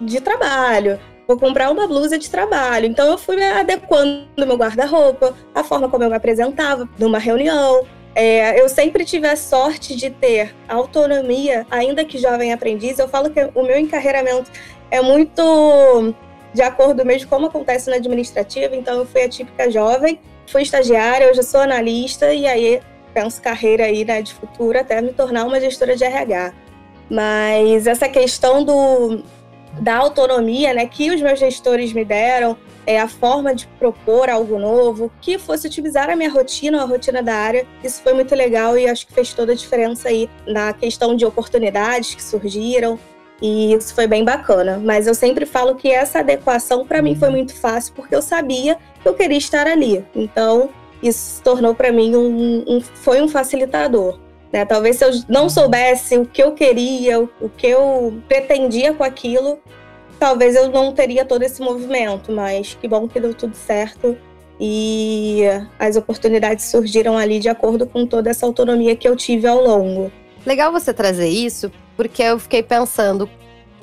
de 0.00 0.20
trabalho 0.20 0.98
vou 1.26 1.36
comprar 1.36 1.70
uma 1.70 1.86
blusa 1.86 2.16
de 2.18 2.30
trabalho. 2.30 2.86
Então 2.86 3.10
eu 3.10 3.18
fui 3.18 3.36
me 3.36 3.44
adequando 3.44 4.26
meu 4.38 4.56
guarda-roupa, 4.56 5.34
a 5.54 5.64
forma 5.64 5.88
como 5.88 6.04
eu 6.04 6.10
me 6.10 6.16
apresentava 6.16 6.88
numa 6.98 7.18
reunião. 7.18 7.84
É, 8.14 8.60
eu 8.60 8.68
sempre 8.68 9.04
tive 9.04 9.26
a 9.26 9.36
sorte 9.36 9.94
de 9.94 10.08
ter 10.08 10.54
autonomia, 10.68 11.66
ainda 11.70 12.04
que 12.04 12.16
jovem 12.16 12.52
aprendiz. 12.52 12.98
Eu 12.98 13.08
falo 13.08 13.30
que 13.30 13.50
o 13.54 13.62
meu 13.62 13.78
encarreiramento 13.78 14.50
é 14.90 15.02
muito 15.02 16.14
de 16.54 16.62
acordo 16.62 17.04
mesmo 17.04 17.28
como 17.28 17.46
acontece 17.46 17.90
na 17.90 17.96
administrativa. 17.96 18.74
Então 18.74 19.00
eu 19.00 19.06
fui 19.06 19.22
a 19.22 19.28
típica 19.28 19.70
jovem, 19.70 20.18
fui 20.46 20.62
estagiária, 20.62 21.28
hoje 21.28 21.40
eu 21.40 21.44
sou 21.44 21.60
analista 21.60 22.32
e 22.32 22.46
aí 22.46 22.80
penso 23.16 23.40
carreira 23.40 23.84
aí 23.84 24.04
né, 24.04 24.20
de 24.20 24.34
futuro 24.34 24.78
até 24.78 25.00
me 25.00 25.10
tornar 25.10 25.46
uma 25.46 25.58
gestora 25.58 25.96
de 25.96 26.04
RH. 26.04 26.52
Mas 27.08 27.86
essa 27.86 28.10
questão 28.10 28.62
do, 28.62 29.22
da 29.80 29.96
autonomia 29.96 30.74
né, 30.74 30.86
que 30.86 31.10
os 31.10 31.22
meus 31.22 31.38
gestores 31.38 31.94
me 31.94 32.04
deram, 32.04 32.58
é, 32.86 33.00
a 33.00 33.08
forma 33.08 33.54
de 33.54 33.66
propor 33.78 34.28
algo 34.28 34.58
novo, 34.58 35.10
que 35.22 35.38
fosse 35.38 35.66
utilizar 35.66 36.10
a 36.10 36.14
minha 36.14 36.28
rotina, 36.30 36.82
a 36.82 36.84
rotina 36.84 37.22
da 37.22 37.34
área. 37.34 37.66
Isso 37.82 38.02
foi 38.02 38.12
muito 38.12 38.34
legal 38.34 38.76
e 38.76 38.86
acho 38.86 39.06
que 39.06 39.14
fez 39.14 39.32
toda 39.32 39.52
a 39.52 39.56
diferença 39.56 40.10
aí 40.10 40.28
na 40.46 40.74
questão 40.74 41.16
de 41.16 41.24
oportunidades 41.24 42.14
que 42.14 42.22
surgiram. 42.22 42.98
E 43.40 43.72
isso 43.72 43.94
foi 43.94 44.06
bem 44.06 44.24
bacana. 44.24 44.78
Mas 44.82 45.06
eu 45.06 45.14
sempre 45.14 45.46
falo 45.46 45.74
que 45.74 45.90
essa 45.90 46.18
adequação 46.18 46.86
para 46.86 47.00
mim 47.00 47.16
foi 47.16 47.30
muito 47.30 47.54
fácil 47.54 47.94
porque 47.94 48.14
eu 48.14 48.20
sabia 48.20 48.76
que 49.02 49.08
eu 49.08 49.14
queria 49.14 49.38
estar 49.38 49.66
ali. 49.66 50.04
Então 50.14 50.68
isso 51.02 51.36
se 51.36 51.42
tornou 51.42 51.74
para 51.74 51.92
mim 51.92 52.14
um, 52.16 52.64
um, 52.66 52.80
foi 52.80 53.20
um 53.20 53.28
facilitador. 53.28 54.18
Né? 54.52 54.64
Talvez 54.64 54.96
se 54.96 55.04
eu 55.04 55.10
não 55.28 55.48
soubesse 55.48 56.16
o 56.16 56.24
que 56.24 56.42
eu 56.42 56.52
queria, 56.52 57.20
o 57.20 57.48
que 57.48 57.66
eu 57.66 58.20
pretendia 58.28 58.92
com 58.94 59.04
aquilo, 59.04 59.58
talvez 60.18 60.54
eu 60.54 60.70
não 60.70 60.92
teria 60.92 61.24
todo 61.24 61.42
esse 61.42 61.60
movimento, 61.60 62.32
mas 62.32 62.76
que 62.80 62.88
bom 62.88 63.08
que 63.08 63.20
deu 63.20 63.34
tudo 63.34 63.54
certo 63.54 64.16
e 64.58 65.42
as 65.78 65.96
oportunidades 65.96 66.64
surgiram 66.64 67.16
ali 67.16 67.38
de 67.38 67.48
acordo 67.48 67.86
com 67.86 68.06
toda 68.06 68.30
essa 68.30 68.46
autonomia 68.46 68.96
que 68.96 69.06
eu 69.06 69.14
tive 69.14 69.46
ao 69.46 69.62
longo. 69.62 70.10
Legal 70.46 70.72
você 70.72 70.94
trazer 70.94 71.28
isso, 71.28 71.70
porque 71.96 72.22
eu 72.22 72.38
fiquei 72.38 72.62
pensando, 72.62 73.28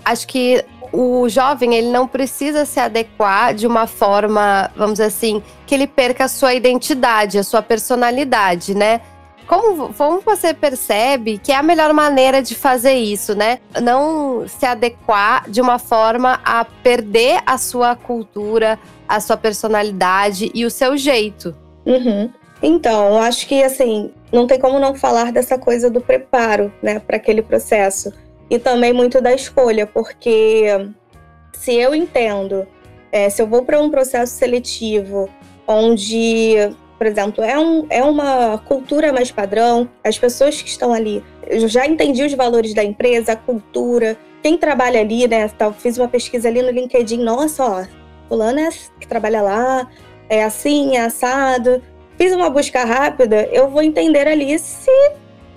acho 0.03 0.27
que 0.27 0.63
o 0.93 1.27
jovem 1.27 1.73
ele 1.73 1.89
não 1.89 2.07
precisa 2.07 2.65
se 2.65 2.79
adequar 2.79 3.55
de 3.55 3.65
uma 3.65 3.87
forma, 3.87 4.69
vamos 4.75 4.93
dizer 4.93 5.05
assim, 5.05 5.41
que 5.65 5.73
ele 5.73 5.87
perca 5.87 6.25
a 6.25 6.27
sua 6.27 6.53
identidade, 6.53 7.39
a 7.39 7.43
sua 7.43 7.63
personalidade, 7.63 8.75
né? 8.75 9.01
Como, 9.47 9.91
como 9.93 10.21
você 10.21 10.53
percebe 10.53 11.37
que 11.37 11.51
é 11.51 11.55
a 11.55 11.63
melhor 11.63 11.91
maneira 11.93 12.41
de 12.41 12.53
fazer 12.53 12.93
isso, 12.93 13.35
né? 13.35 13.59
Não 13.81 14.47
se 14.47 14.65
adequar 14.65 15.49
de 15.49 15.59
uma 15.59 15.79
forma 15.79 16.39
a 16.45 16.63
perder 16.63 17.41
a 17.45 17.57
sua 17.57 17.95
cultura, 17.95 18.79
a 19.07 19.19
sua 19.19 19.35
personalidade 19.35 20.51
e 20.53 20.63
o 20.63 20.71
seu 20.71 20.95
jeito. 20.95 21.55
Uhum. 21.85 22.29
Então, 22.61 23.07
eu 23.09 23.17
acho 23.17 23.47
que 23.47 23.61
assim, 23.63 24.11
não 24.31 24.47
tem 24.47 24.59
como 24.59 24.79
não 24.79 24.95
falar 24.95 25.31
dessa 25.31 25.57
coisa 25.57 25.89
do 25.89 25.99
preparo, 25.99 26.71
né, 26.81 26.99
para 26.99 27.17
aquele 27.17 27.41
processo. 27.41 28.13
E 28.53 28.59
também 28.59 28.93
muito 28.93 29.19
da 29.19 29.33
escolha, 29.33 29.87
porque 29.87 30.67
se 31.53 31.73
eu 31.73 31.95
entendo, 31.95 32.67
é, 33.11 33.27
se 33.27 33.41
eu 33.41 33.47
vou 33.47 33.65
para 33.65 33.81
um 33.81 33.89
processo 33.89 34.35
seletivo 34.35 35.27
onde 35.65 36.55
por 36.95 37.07
exemplo, 37.07 37.43
é, 37.43 37.57
um, 37.57 37.87
é 37.89 38.03
uma 38.03 38.59
cultura 38.59 39.11
mais 39.11 39.31
padrão, 39.31 39.89
as 40.03 40.19
pessoas 40.19 40.61
que 40.61 40.69
estão 40.69 40.93
ali, 40.93 41.23
eu 41.47 41.67
já 41.67 41.87
entendi 41.87 42.23
os 42.23 42.33
valores 42.33 42.75
da 42.75 42.83
empresa, 42.83 43.31
a 43.31 43.35
cultura, 43.35 44.15
quem 44.43 44.55
trabalha 44.55 44.99
ali, 45.01 45.27
né? 45.27 45.49
Fiz 45.79 45.97
uma 45.97 46.07
pesquisa 46.07 46.47
ali 46.47 46.61
no 46.61 46.69
LinkedIn, 46.69 47.23
nossa, 47.23 47.65
ó, 47.65 47.83
fulano 48.29 48.59
é 48.59 48.69
que 48.99 49.07
trabalha 49.07 49.41
lá, 49.41 49.89
é 50.29 50.43
assim, 50.43 50.95
é 50.95 51.01
assado. 51.01 51.81
Fiz 52.17 52.31
uma 52.31 52.51
busca 52.51 52.85
rápida, 52.85 53.49
eu 53.51 53.67
vou 53.67 53.81
entender 53.81 54.27
ali 54.27 54.59
se 54.59 54.91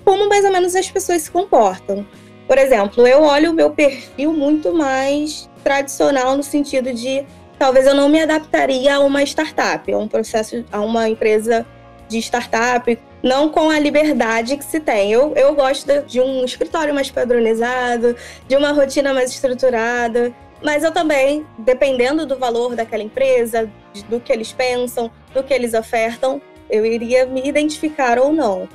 como 0.03 0.29
mais 0.31 0.47
ou 0.47 0.51
menos 0.51 0.75
as 0.75 0.91
pessoas 0.91 1.23
se 1.23 1.31
comportam. 1.31 2.07
Por 2.47 2.59
exemplo, 2.59 3.07
eu 3.07 3.23
olho 3.23 3.51
o 3.51 3.55
meu 3.55 3.71
perfil 3.71 4.33
muito 4.33 4.73
mais 4.73 5.51
tradicional 5.65 6.37
no 6.37 6.43
sentido 6.43 6.93
de 6.93 7.25
talvez 7.59 7.87
eu 7.87 7.95
não 7.95 8.09
me 8.09 8.21
adaptaria 8.21 8.97
a 8.97 9.01
uma 9.01 9.23
startup, 9.25 9.93
a 9.93 9.99
um 9.99 10.07
processo, 10.07 10.65
a 10.71 10.81
uma 10.81 11.09
empresa 11.09 11.67
de 12.09 12.19
startup, 12.19 12.97
não 13.21 13.49
com 13.49 13.69
a 13.69 13.79
liberdade 13.79 14.57
que 14.57 14.65
se 14.65 14.79
tem. 14.79 15.11
Eu, 15.11 15.35
eu 15.35 15.55
gosto 15.55 16.03
de 16.03 16.21
um 16.21 16.45
escritório 16.45 16.95
mais 16.95 17.11
padronizado, 17.11 18.15
de 18.47 18.57
uma 18.57 18.71
rotina 18.71 19.13
mais 19.13 19.31
estruturada, 19.33 20.33
mas 20.63 20.85
eu 20.85 20.93
também, 20.93 21.45
dependendo 21.59 22.25
do 22.25 22.39
valor 22.39 22.77
daquela 22.77 23.03
empresa, 23.03 23.69
do 24.09 24.21
que 24.21 24.33
eles 24.33 24.53
pensam, 24.53 25.11
do 25.35 25.43
que 25.43 25.53
eles 25.53 25.75
ofertam, 25.75 26.41
eu 26.71 26.87
iria 26.87 27.27
me 27.27 27.47
identificar 27.47 28.19
ou 28.19 28.33
não. 28.33 28.69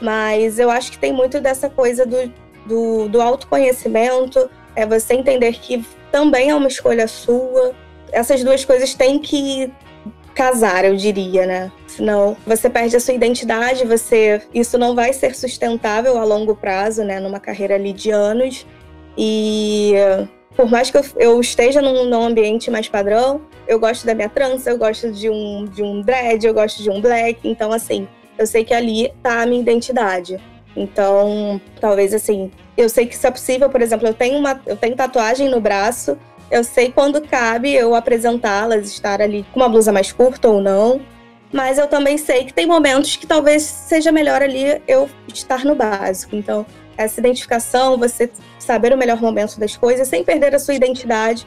Mas 0.00 0.58
eu 0.58 0.70
acho 0.70 0.92
que 0.92 0.98
tem 0.98 1.12
muito 1.12 1.40
dessa 1.40 1.68
coisa 1.68 2.06
do, 2.06 2.32
do, 2.68 3.08
do 3.08 3.20
autoconhecimento, 3.20 4.48
é 4.76 4.86
você 4.86 5.14
entender 5.14 5.54
que 5.54 5.84
também 6.12 6.50
é 6.50 6.54
uma 6.54 6.68
escolha 6.68 7.08
sua, 7.08 7.72
essas 8.12 8.44
duas 8.44 8.64
coisas 8.64 8.94
têm 8.94 9.18
que 9.18 9.72
casar, 10.34 10.84
eu 10.84 10.94
diria, 10.94 11.46
né? 11.46 11.72
Senão 11.86 12.36
você 12.46 12.70
perde 12.70 12.94
a 12.96 13.00
sua 13.00 13.14
identidade, 13.14 13.84
você 13.84 14.40
isso 14.54 14.78
não 14.78 14.94
vai 14.94 15.12
ser 15.12 15.34
sustentável 15.34 16.16
a 16.16 16.22
longo 16.22 16.54
prazo, 16.54 17.02
né? 17.02 17.18
Numa 17.18 17.40
carreira 17.40 17.74
ali 17.74 17.92
de 17.92 18.10
anos. 18.12 18.64
E 19.16 19.94
por 20.54 20.70
mais 20.70 20.92
que 20.92 20.96
eu, 20.96 21.04
eu 21.16 21.40
esteja 21.40 21.82
num, 21.82 22.04
num, 22.04 22.22
ambiente 22.22 22.70
mais 22.70 22.88
padrão, 22.88 23.40
eu 23.66 23.80
gosto 23.80 24.06
da 24.06 24.14
minha 24.14 24.28
trança, 24.28 24.70
eu 24.70 24.78
gosto 24.78 25.10
de 25.10 25.28
um, 25.28 25.64
de 25.64 25.82
um 25.82 26.02
dread, 26.02 26.46
eu 26.46 26.54
gosto 26.54 26.82
de 26.82 26.90
um 26.90 27.00
black. 27.00 27.40
Então, 27.48 27.72
assim, 27.72 28.06
eu 28.38 28.46
sei 28.46 28.64
que 28.64 28.72
ali 28.72 29.12
tá 29.22 29.42
a 29.42 29.46
minha 29.46 29.60
identidade. 29.60 30.40
Então, 30.80 31.60
talvez 31.80 32.14
assim, 32.14 32.50
eu 32.76 32.88
sei 32.88 33.06
que 33.06 33.14
isso 33.14 33.26
é 33.26 33.30
possível, 33.30 33.68
por 33.68 33.82
exemplo, 33.82 34.06
eu 34.06 34.14
tenho 34.14 34.38
uma 34.38 34.60
eu 34.66 34.76
tenho 34.76 34.94
tatuagem 34.94 35.48
no 35.48 35.60
braço 35.60 36.16
eu 36.50 36.64
sei 36.64 36.90
quando 36.90 37.20
cabe 37.20 37.74
eu 37.74 37.94
apresentá-las, 37.94 38.86
estar 38.88 39.20
ali 39.20 39.44
com 39.52 39.60
uma 39.60 39.68
blusa 39.68 39.92
mais 39.92 40.12
curta 40.12 40.48
ou 40.48 40.60
não. 40.60 41.00
Mas 41.52 41.78
eu 41.78 41.86
também 41.86 42.18
sei 42.18 42.44
que 42.44 42.52
tem 42.52 42.66
momentos 42.66 43.16
que 43.16 43.26
talvez 43.26 43.62
seja 43.62 44.12
melhor 44.12 44.42
ali 44.42 44.82
eu 44.86 45.08
estar 45.32 45.64
no 45.64 45.74
básico. 45.74 46.36
Então, 46.36 46.64
essa 46.96 47.20
identificação, 47.20 47.96
você 47.96 48.30
saber 48.58 48.92
o 48.92 48.98
melhor 48.98 49.20
momento 49.20 49.58
das 49.58 49.76
coisas 49.76 50.08
sem 50.08 50.24
perder 50.24 50.54
a 50.54 50.58
sua 50.58 50.74
identidade 50.74 51.46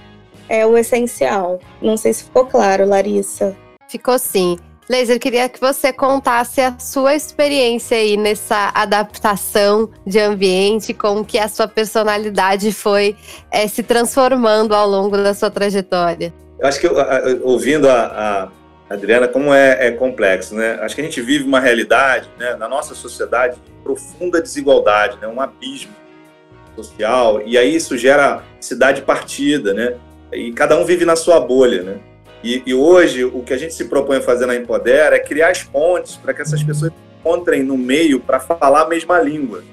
é 0.50 0.66
o 0.66 0.78
essencial. 0.78 1.60
Não 1.82 1.98
sei 1.98 2.14
se 2.14 2.24
ficou 2.24 2.46
claro, 2.46 2.88
Larissa. 2.88 3.56
Ficou 3.88 4.18
sim. 4.18 4.58
Laser, 4.92 5.18
queria 5.18 5.48
que 5.48 5.58
você 5.58 5.94
contasse 5.94 6.60
a 6.60 6.78
sua 6.78 7.16
experiência 7.16 7.96
aí 7.96 8.18
nessa 8.18 8.72
adaptação 8.76 9.90
de 10.06 10.20
ambiente, 10.20 10.94
como 10.94 11.24
que 11.24 11.40
a 11.40 11.48
sua 11.48 11.66
personalidade 11.66 12.74
foi 12.74 13.16
é, 13.50 13.66
se 13.70 13.84
transformando 13.84 14.76
ao 14.76 14.86
longo 14.86 15.16
da 15.16 15.34
sua 15.34 15.50
trajetória. 15.50 16.34
Eu 16.60 16.68
acho 16.68 16.78
que 16.78 16.88
ouvindo 17.42 17.90
a, 17.90 18.50
a 18.90 18.94
Adriana, 18.94 19.30
como 19.30 19.54
é, 19.54 19.88
é, 19.88 19.92
complexo, 19.92 20.54
né? 20.56 20.78
Acho 20.82 20.96
que 20.96 21.02
a 21.02 21.06
gente 21.06 21.22
vive 21.22 21.46
uma 21.46 21.62
realidade, 21.62 22.30
né, 22.38 22.56
na 22.56 22.68
nossa 22.68 22.94
sociedade, 22.94 23.56
de 23.56 23.72
profunda 23.82 24.42
desigualdade, 24.42 25.18
né, 25.22 25.28
um 25.28 25.40
abismo 25.40 25.94
social, 26.76 27.42
e 27.46 27.58
aí 27.58 27.74
isso 27.74 27.98
gera 27.98 28.44
cidade 28.60 29.02
partida, 29.04 29.74
né? 29.74 29.96
E 30.34 30.52
cada 30.52 30.78
um 30.78 30.84
vive 30.84 31.06
na 31.06 31.16
sua 31.16 31.40
bolha, 31.40 31.82
né? 31.82 32.11
E, 32.44 32.64
e, 32.66 32.74
hoje, 32.74 33.24
o 33.24 33.44
que 33.44 33.54
a 33.54 33.58
gente 33.58 33.74
se 33.74 33.86
propõe 33.86 34.18
a 34.18 34.22
fazer 34.22 34.46
na 34.46 34.56
Empodera 34.56 35.16
é 35.16 35.20
criar 35.20 35.50
as 35.50 35.64
pontes 35.64 36.16
para 36.16 36.34
que 36.34 36.42
essas 36.42 36.64
pessoas 36.64 36.92
encontrem 37.20 37.62
no 37.62 37.78
meio 37.78 38.20
para 38.20 38.40
falar 38.40 38.82
a 38.82 38.88
mesma 38.88 39.20
língua. 39.20 39.64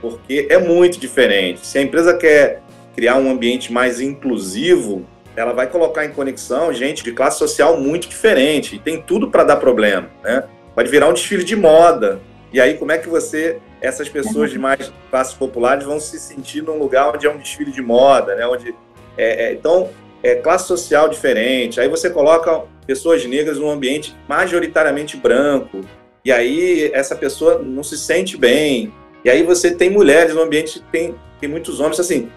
Porque 0.00 0.46
é 0.48 0.58
muito 0.58 0.98
diferente. 0.98 1.66
Se 1.66 1.78
a 1.78 1.82
empresa 1.82 2.16
quer 2.16 2.62
criar 2.94 3.16
um 3.16 3.30
ambiente 3.30 3.72
mais 3.72 4.00
inclusivo, 4.00 5.04
ela 5.34 5.52
vai 5.52 5.66
colocar 5.66 6.04
em 6.04 6.10
conexão 6.10 6.72
gente 6.72 7.02
de 7.02 7.10
classe 7.10 7.38
social 7.38 7.80
muito 7.80 8.08
diferente. 8.08 8.76
E 8.76 8.78
tem 8.78 9.02
tudo 9.02 9.30
para 9.30 9.42
dar 9.42 9.56
problema. 9.56 10.08
Né? 10.22 10.44
Pode 10.74 10.90
virar 10.90 11.08
um 11.08 11.12
desfile 11.12 11.42
de 11.42 11.56
moda. 11.56 12.20
E 12.52 12.60
aí, 12.60 12.74
como 12.74 12.92
é 12.92 12.98
que 12.98 13.08
você, 13.08 13.58
essas 13.80 14.08
pessoas 14.08 14.50
de 14.52 14.58
mais 14.58 14.92
classes 15.10 15.34
populares, 15.34 15.84
vão 15.84 15.98
se 15.98 16.20
sentir 16.20 16.62
num 16.62 16.78
lugar 16.78 17.12
onde 17.12 17.26
é 17.26 17.30
um 17.30 17.38
desfile 17.38 17.72
de 17.72 17.82
moda? 17.82 18.36
Né? 18.36 18.46
Onde, 18.46 18.72
é, 19.16 19.46
é, 19.46 19.52
então, 19.52 19.90
é, 20.24 20.34
classe 20.34 20.66
social 20.66 21.08
diferente, 21.08 21.78
aí 21.78 21.88
você 21.88 22.08
coloca 22.08 22.62
pessoas 22.86 23.24
negras 23.26 23.58
num 23.58 23.70
ambiente 23.70 24.16
majoritariamente 24.26 25.18
branco, 25.18 25.82
e 26.24 26.32
aí 26.32 26.90
essa 26.94 27.14
pessoa 27.14 27.58
não 27.58 27.84
se 27.84 27.98
sente 27.98 28.34
bem, 28.36 28.92
e 29.22 29.28
aí 29.28 29.42
você 29.42 29.70
tem 29.70 29.90
mulheres 29.90 30.34
no 30.34 30.40
ambiente 30.40 30.80
que 30.80 30.86
tem, 30.90 31.14
tem 31.38 31.48
muitos 31.48 31.78
homens, 31.78 32.00
assim, 32.00 32.30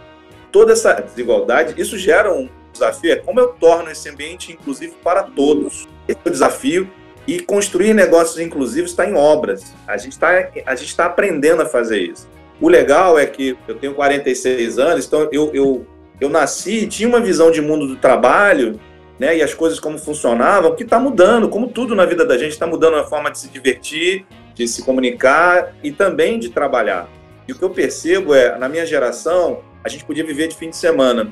toda 0.52 0.74
essa 0.74 0.94
desigualdade, 0.94 1.82
isso 1.82 1.98
gera 1.98 2.32
um 2.34 2.50
desafio, 2.74 3.14
é 3.14 3.16
como 3.16 3.40
eu 3.40 3.48
torno 3.54 3.90
esse 3.90 4.10
ambiente 4.10 4.52
inclusivo 4.52 4.96
para 5.02 5.24
todos. 5.24 5.88
Esse 6.08 6.20
é 6.24 6.28
o 6.28 6.32
desafio, 6.32 6.90
e 7.26 7.40
construir 7.40 7.94
negócios 7.94 8.38
inclusivos 8.38 8.92
está 8.92 9.10
em 9.10 9.14
obras, 9.14 9.74
a 9.88 9.96
gente 9.96 10.12
está 10.14 10.50
tá 10.96 11.06
aprendendo 11.06 11.62
a 11.62 11.66
fazer 11.66 12.00
isso. 12.00 12.28
O 12.60 12.68
legal 12.68 13.18
é 13.18 13.26
que 13.26 13.58
eu 13.68 13.76
tenho 13.76 13.94
46 13.94 14.78
anos, 14.80 15.06
então 15.06 15.30
eu, 15.32 15.52
eu 15.54 15.86
eu 16.20 16.30
nasci, 16.30 16.88
tinha 16.88 17.08
uma 17.08 17.20
visão 17.20 17.52
de 17.52 17.62
mundo 17.62 17.88
do 17.88 17.96
trabalho, 17.96 18.80
né, 19.20 19.38
e 19.38 19.42
as 19.42 19.54
coisas 19.54 19.80
como 19.80 19.98
funcionavam, 19.98 20.76
que 20.76 20.84
está 20.84 21.00
mudando, 21.00 21.50
como 21.50 21.68
tudo 21.68 21.96
na 21.96 22.06
vida 22.06 22.26
da 22.26 22.38
gente 22.38 22.52
está 22.52 22.68
mudando 22.68 22.96
a 22.98 23.04
forma 23.04 23.32
de 23.32 23.40
se 23.40 23.50
divertir, 23.50 24.26
de 24.54 24.68
se 24.68 24.84
comunicar 24.84 25.76
e 25.84 25.92
também 25.92 26.40
de 26.40 26.50
trabalhar. 26.50 27.08
E 27.48 27.52
o 27.52 27.56
que 27.56 27.64
eu 27.64 27.70
percebo 27.70 28.34
é, 28.34 28.58
na 28.58 28.68
minha 28.68 28.86
geração, 28.86 29.62
a 29.84 29.90
gente 29.90 30.04
podia 30.04 30.24
viver 30.24 30.48
de 30.48 30.56
fim 30.56 30.70
de 30.70 30.76
semana. 30.76 31.32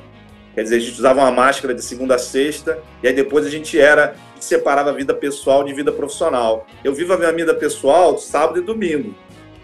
Quer 0.54 0.62
dizer, 0.62 0.76
a 0.76 0.80
gente 0.80 0.98
usava 0.98 1.20
uma 1.20 1.30
máscara 1.30 1.74
de 1.74 1.84
segunda 1.84 2.14
a 2.14 2.18
sexta, 2.18 2.78
e 3.02 3.08
aí 3.08 3.12
depois 3.12 3.44
a 3.44 3.50
gente 3.50 3.78
era, 3.78 4.14
separava 4.40 4.90
a 4.90 4.92
vida 4.92 5.12
pessoal 5.12 5.62
de 5.62 5.74
vida 5.74 5.92
profissional. 5.92 6.66
Eu 6.82 6.94
vivo 6.94 7.12
a 7.12 7.18
minha 7.18 7.32
vida 7.32 7.54
pessoal 7.54 8.16
sábado 8.18 8.58
e 8.58 8.62
domingo, 8.62 9.14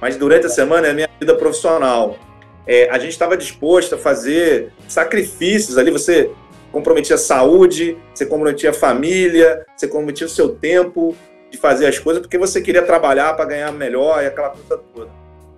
mas 0.01 0.17
durante 0.17 0.47
a 0.47 0.51
semana 0.51 0.89
é 0.89 0.91
a 0.91 0.95
minha 0.95 1.09
vida 1.19 1.35
profissional 1.35 2.19
é, 2.67 2.89
a 2.91 2.99
gente 2.99 3.13
estava 3.13 3.37
disposto 3.37 3.95
a 3.95 3.99
fazer 3.99 4.73
sacrifícios 4.89 5.79
ali. 5.79 5.91
Você 5.91 6.31
comprometia 6.71 7.17
a 7.17 7.19
saúde, 7.19 7.97
você 8.15 8.25
comprometia 8.25 8.71
a 8.71 8.75
família, 8.75 9.65
você 9.77 9.87
comprometia 9.87 10.27
o 10.27 10.31
seu 10.31 10.51
tempo 10.51 11.15
de 11.51 11.59
fazer 11.59 11.87
as 11.87 11.99
coisas 11.99 12.23
porque 12.23 12.39
você 12.39 12.63
queria 12.63 12.83
trabalhar 12.83 13.35
para 13.35 13.45
ganhar 13.45 13.71
melhor 13.73 14.23
e 14.23 14.27
aquela 14.27 14.51
coisa 14.51 14.83
toda. 14.95 15.11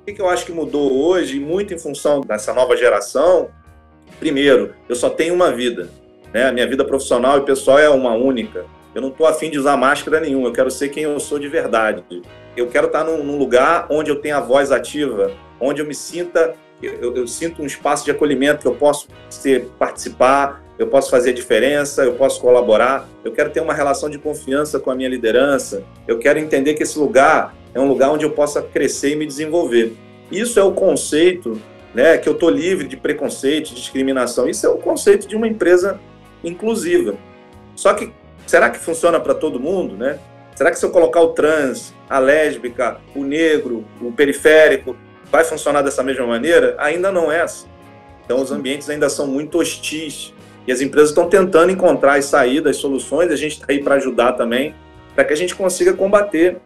O 0.03 0.13
que, 0.13 0.21
eu 0.21 0.29
acho 0.29 0.45
que 0.45 0.53
mudou 0.53 0.93
hoje, 0.93 1.41
muito 1.41 1.73
em 1.73 1.79
função 1.79 2.21
dessa 2.21 2.53
nova 2.53 2.77
geração? 2.77 3.49
Primeiro, 4.19 4.75
eu 4.87 4.95
só 4.95 5.09
tenho 5.09 5.33
uma 5.33 5.51
vida. 5.51 5.89
Né? 6.33 6.47
A 6.47 6.53
minha 6.53 6.67
vida 6.67 6.85
profissional 6.85 7.39
e 7.39 7.45
pessoal 7.47 7.79
é 7.79 7.89
uma 7.89 8.13
única. 8.13 8.67
Eu 8.95 9.01
não 9.01 9.09
estou 9.09 9.27
afim 9.27 9.51
de 9.51 9.59
usar 9.59 9.77
máscara 9.77 10.21
nenhuma, 10.21 10.49
eu 10.49 10.53
quero 10.53 10.71
ser 10.71 10.91
quem 10.91 11.05
eu 11.05 11.19
sou 11.19 11.39
de 11.39 11.49
verdade. 11.49 12.05
Eu 12.57 12.69
quero 12.69 12.89
estar 12.89 13.03
num, 13.03 13.25
num 13.25 13.39
lugar 13.39 13.87
onde 13.89 14.11
eu 14.11 14.21
tenha 14.21 14.37
a 14.37 14.41
voz 14.41 14.71
ativa, 14.71 15.33
onde 15.59 15.81
eu 15.81 15.87
me 15.87 15.95
sinta, 15.95 16.55
eu, 16.87 17.15
eu, 17.15 17.27
sinto 17.27 17.63
um 17.63 17.67
espaço 17.67 18.05
de 18.05 18.11
acolhimento 18.11 18.61
que 18.61 18.67
eu 18.67 18.75
posso 18.75 19.09
ser, 19.29 19.67
participar, 19.79 20.65
eu 20.79 20.89
posso 20.89 21.11
fazer 21.11 21.33
diferença, 21.33 22.03
eu 22.03 22.15
posso 22.15 22.41
colaborar. 22.41 23.09
Eu 23.25 23.33
quero 23.33 23.51
ter 23.51 23.61
uma 23.61 23.75
relação 23.75 24.11
de 24.11 24.19
confiança 24.19 24.79
com 24.79 24.91
a 24.91 24.95
minha 24.95 25.09
liderança. 25.09 25.85
Eu 26.07 26.19
quero 26.19 26.39
entender 26.39 26.75
que 26.75 26.83
esse 26.83 26.99
lugar 26.99 27.55
é 27.73 27.81
um 27.81 27.87
lugar 27.87 28.11
onde 28.11 28.25
eu 28.25 28.31
possa 28.31 28.61
crescer 28.61 29.13
e 29.13 29.17
me 29.17 29.27
desenvolver. 29.27 29.95
Isso 30.31 30.59
é 30.59 30.63
o 30.63 30.73
conceito, 30.73 31.61
né, 31.95 32.19
que 32.19 32.29
eu 32.29 32.33
estou 32.33 32.51
livre 32.51 32.89
de 32.89 32.97
preconceito, 32.97 33.69
de 33.69 33.77
discriminação. 33.77 34.49
Isso 34.49 34.67
é 34.67 34.69
o 34.69 34.79
conceito 34.79 35.29
de 35.29 35.37
uma 35.37 35.47
empresa 35.47 36.01
inclusiva. 36.43 37.15
Só 37.77 37.95
que 37.95 38.13
será 38.47 38.71
que 38.71 38.79
funciona 38.79 39.21
para 39.21 39.35
todo 39.35 39.61
mundo, 39.61 39.97
né? 39.97 40.19
Será 40.55 40.71
que 40.71 40.79
se 40.79 40.85
eu 40.85 40.91
colocar 40.91 41.21
o 41.21 41.29
trans, 41.29 41.93
a 42.09 42.19
lésbica, 42.19 42.99
o 43.15 43.25
negro, 43.25 43.85
o 44.01 44.13
periférico, 44.13 44.97
vai 45.35 45.43
funcionar 45.43 45.83
dessa 45.83 46.01
mesma 46.01 46.25
maneira? 46.25 46.77
Ainda 46.79 47.11
não 47.11 47.31
é 47.33 47.41
assim. 47.41 47.67
Então 48.25 48.41
os 48.41 48.53
ambientes 48.53 48.89
ainda 48.89 49.09
são 49.09 49.27
muito 49.27 49.59
hostis 49.59 50.33
e 50.65 50.71
as 50.71 50.81
empresas 50.81 51.11
estão 51.11 51.29
tentando 51.29 51.73
encontrar 51.73 52.15
as 52.15 52.27
saídas, 52.27 52.77
as 52.77 52.81
soluções, 52.81 53.33
a 53.33 53.37
gente 53.37 53.55
está 53.55 53.67
aí 53.69 53.83
para 53.83 53.97
ajudar 53.97 54.35
também, 54.35 54.77
para 55.13 55.25
que 55.25 55.33
a 55.33 55.37
gente 55.37 55.53
consiga 55.53 55.93
combater 55.93 56.59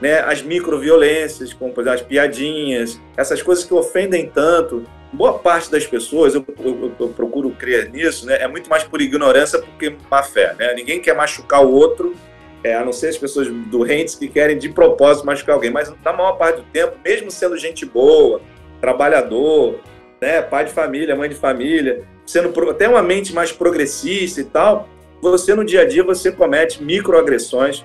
né, 0.00 0.20
as 0.20 0.40
microviolências, 0.40 1.52
como 1.52 1.74
as 1.86 2.00
piadinhas, 2.00 2.98
essas 3.14 3.42
coisas 3.42 3.62
que 3.62 3.74
ofendem 3.74 4.26
tanto. 4.26 4.86
Boa 5.12 5.38
parte 5.38 5.70
das 5.70 5.86
pessoas, 5.86 6.34
eu, 6.34 6.42
eu, 6.60 6.92
eu 6.98 7.08
procuro 7.10 7.50
crer 7.50 7.90
nisso, 7.90 8.24
né, 8.24 8.38
é 8.40 8.48
muito 8.48 8.70
mais 8.70 8.84
por 8.84 9.02
ignorância 9.02 9.58
do 9.58 9.66
que 9.78 9.94
má 10.10 10.22
fé. 10.22 10.54
Né? 10.58 10.72
Ninguém 10.72 10.98
quer 10.98 11.14
machucar 11.14 11.62
o 11.62 11.70
outro, 11.70 12.16
é, 12.64 12.74
a 12.74 12.84
não 12.84 12.92
ser 12.92 13.08
as 13.08 13.18
pessoas 13.18 13.46
doentes 13.66 14.14
que 14.14 14.26
querem 14.26 14.56
de 14.56 14.70
propósito 14.70 15.26
machucar 15.26 15.54
alguém, 15.54 15.70
mas 15.70 15.94
na 16.02 16.12
maior 16.14 16.32
parte 16.32 16.56
do 16.56 16.66
tempo, 16.72 16.96
mesmo 17.04 17.30
sendo 17.30 17.58
gente 17.58 17.84
boa, 17.84 18.40
trabalhador, 18.80 19.78
né, 20.20 20.40
pai 20.40 20.64
de 20.64 20.72
família, 20.72 21.14
mãe 21.14 21.28
de 21.28 21.34
família, 21.34 22.02
sendo 22.24 22.70
até 22.70 22.88
uma 22.88 23.02
mente 23.02 23.34
mais 23.34 23.52
progressista 23.52 24.40
e 24.40 24.44
tal, 24.44 24.88
você 25.20 25.54
no 25.54 25.64
dia 25.64 25.82
a 25.82 25.84
dia 25.84 26.02
você 26.02 26.32
comete 26.32 26.82
microagressões, 26.82 27.84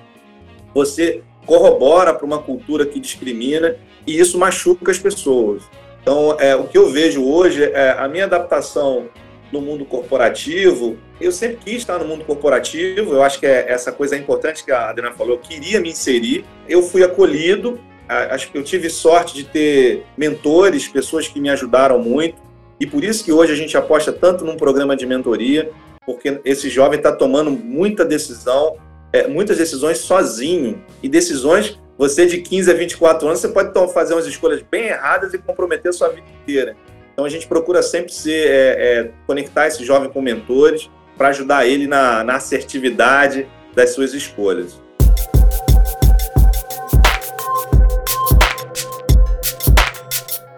você 0.74 1.22
corrobora 1.44 2.14
para 2.14 2.24
uma 2.24 2.38
cultura 2.38 2.86
que 2.86 2.98
discrimina 2.98 3.76
e 4.06 4.18
isso 4.18 4.38
machuca 4.38 4.90
as 4.90 4.98
pessoas. 4.98 5.62
Então, 6.00 6.36
é, 6.40 6.56
o 6.56 6.64
que 6.64 6.78
eu 6.78 6.88
vejo 6.88 7.22
hoje 7.22 7.64
é 7.64 7.90
a 7.98 8.08
minha 8.08 8.24
adaptação 8.24 9.08
no 9.52 9.60
mundo 9.60 9.84
corporativo. 9.84 10.96
Eu 11.20 11.32
sempre 11.32 11.58
quis 11.64 11.76
estar 11.76 11.98
no 11.98 12.04
mundo 12.04 12.24
corporativo, 12.24 13.14
eu 13.14 13.22
acho 13.22 13.38
que 13.38 13.46
é 13.46 13.70
essa 13.70 13.92
coisa 13.92 14.16
importante 14.16 14.64
que 14.64 14.72
a 14.72 14.90
Adriana 14.90 15.14
falou, 15.14 15.34
eu 15.34 15.38
queria 15.38 15.80
me 15.80 15.90
inserir. 15.90 16.44
Eu 16.68 16.82
fui 16.82 17.02
acolhido, 17.02 17.80
acho 18.08 18.50
que 18.50 18.58
eu 18.58 18.62
tive 18.62 18.88
sorte 18.88 19.34
de 19.34 19.44
ter 19.44 20.04
mentores, 20.16 20.88
pessoas 20.88 21.28
que 21.28 21.40
me 21.40 21.50
ajudaram 21.50 21.98
muito, 21.98 22.36
e 22.78 22.86
por 22.86 23.04
isso 23.04 23.24
que 23.24 23.32
hoje 23.32 23.52
a 23.52 23.56
gente 23.56 23.76
aposta 23.76 24.12
tanto 24.12 24.44
num 24.44 24.56
programa 24.56 24.96
de 24.96 25.04
mentoria, 25.06 25.70
porque 26.06 26.40
esse 26.44 26.68
jovem 26.70 26.98
está 26.98 27.12
tomando 27.12 27.50
muita 27.50 28.04
decisão 28.04 28.76
é, 29.12 29.26
muitas 29.26 29.58
decisões 29.58 29.98
sozinho. 29.98 30.82
E 31.02 31.08
decisões, 31.08 31.78
você 31.98 32.26
de 32.26 32.38
15 32.38 32.70
a 32.70 32.74
24 32.74 33.26
anos, 33.26 33.40
você 33.40 33.48
pode 33.48 33.72
fazer 33.92 34.14
umas 34.14 34.26
escolhas 34.26 34.62
bem 34.62 34.88
erradas 34.88 35.34
e 35.34 35.38
comprometer 35.38 35.90
a 35.90 35.92
sua 35.92 36.08
vida 36.08 36.26
inteira. 36.42 36.76
Então 37.20 37.26
a 37.26 37.30
gente 37.30 37.46
procura 37.46 37.82
sempre 37.82 38.10
ser, 38.14 38.48
é, 38.48 39.00
é, 39.00 39.10
conectar 39.26 39.66
esse 39.66 39.84
jovem 39.84 40.08
com 40.08 40.22
mentores 40.22 40.88
para 41.18 41.28
ajudar 41.28 41.66
ele 41.66 41.86
na, 41.86 42.24
na 42.24 42.36
assertividade 42.36 43.46
das 43.74 43.90
suas 43.90 44.14
escolhas. 44.14 44.80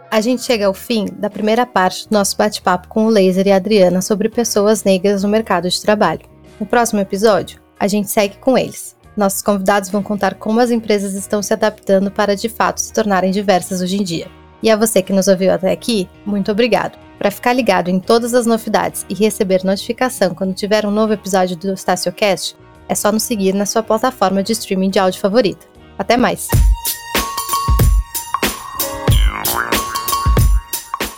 A 0.08 0.20
gente 0.20 0.42
chega 0.42 0.66
ao 0.66 0.72
fim 0.72 1.06
da 1.14 1.28
primeira 1.28 1.66
parte 1.66 2.08
do 2.08 2.12
nosso 2.12 2.36
bate-papo 2.36 2.86
com 2.86 3.06
o 3.06 3.10
Laser 3.10 3.48
e 3.48 3.50
a 3.50 3.56
Adriana 3.56 4.00
sobre 4.00 4.28
pessoas 4.28 4.84
negras 4.84 5.24
no 5.24 5.28
mercado 5.28 5.68
de 5.68 5.82
trabalho. 5.82 6.20
No 6.60 6.66
próximo 6.66 7.00
episódio, 7.00 7.60
a 7.76 7.88
gente 7.88 8.08
segue 8.08 8.36
com 8.36 8.56
eles. 8.56 8.94
Nossos 9.16 9.42
convidados 9.42 9.90
vão 9.90 10.00
contar 10.00 10.36
como 10.36 10.60
as 10.60 10.70
empresas 10.70 11.14
estão 11.14 11.42
se 11.42 11.52
adaptando 11.52 12.08
para 12.08 12.36
de 12.36 12.48
fato 12.48 12.80
se 12.80 12.92
tornarem 12.92 13.32
diversas 13.32 13.82
hoje 13.82 13.96
em 13.96 14.04
dia. 14.04 14.41
E 14.62 14.70
a 14.70 14.76
você 14.76 15.02
que 15.02 15.12
nos 15.12 15.26
ouviu 15.26 15.52
até 15.52 15.72
aqui, 15.72 16.08
muito 16.24 16.52
obrigado. 16.52 16.96
Para 17.18 17.30
ficar 17.30 17.52
ligado 17.52 17.88
em 17.88 17.98
todas 17.98 18.32
as 18.32 18.46
novidades 18.46 19.04
e 19.08 19.14
receber 19.14 19.64
notificação 19.64 20.34
quando 20.34 20.54
tiver 20.54 20.86
um 20.86 20.90
novo 20.90 21.12
episódio 21.12 21.56
do 21.56 21.76
StacioCast, 21.76 22.56
é 22.88 22.94
só 22.94 23.10
nos 23.10 23.24
seguir 23.24 23.54
na 23.54 23.66
sua 23.66 23.82
plataforma 23.82 24.42
de 24.42 24.52
streaming 24.52 24.90
de 24.90 24.98
áudio 24.98 25.20
favorita. 25.20 25.66
Até 25.98 26.16
mais! 26.16 26.48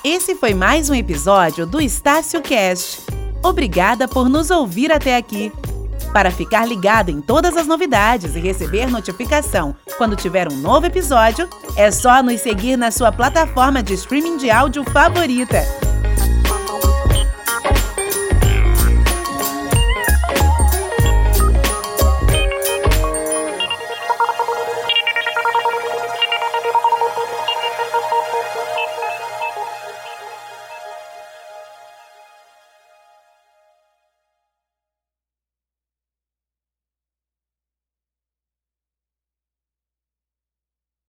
Esse 0.03 0.35
foi 0.35 0.53
mais 0.53 0.91
um 0.91 0.95
episódio 0.95 1.67
do 1.67 1.81
StacioCast. 1.81 3.01
Obrigada 3.43 4.07
por 4.07 4.29
nos 4.29 4.51
ouvir 4.51 4.93
até 4.93 5.17
aqui. 5.17 5.53
Para 6.15 6.31
ficar 6.31 6.65
ligado 6.65 7.09
em 7.09 7.21
todas 7.21 7.57
as 7.57 7.67
novidades 7.67 8.37
e 8.37 8.39
receber 8.39 8.87
notificação 8.87 9.75
quando 9.99 10.15
tiver 10.15 10.47
um 10.47 10.57
novo 10.57 10.87
episódio, 10.87 11.49
é 11.75 11.91
só 11.91 12.23
nos 12.23 12.41
seguir 12.41 12.77
na 12.77 12.93
sua 12.93 13.11
plataforma 13.11 13.83
de 13.83 13.95
streaming 13.95 14.37
de 14.37 14.49
áudio 14.49 14.85
favorita. 14.85 15.84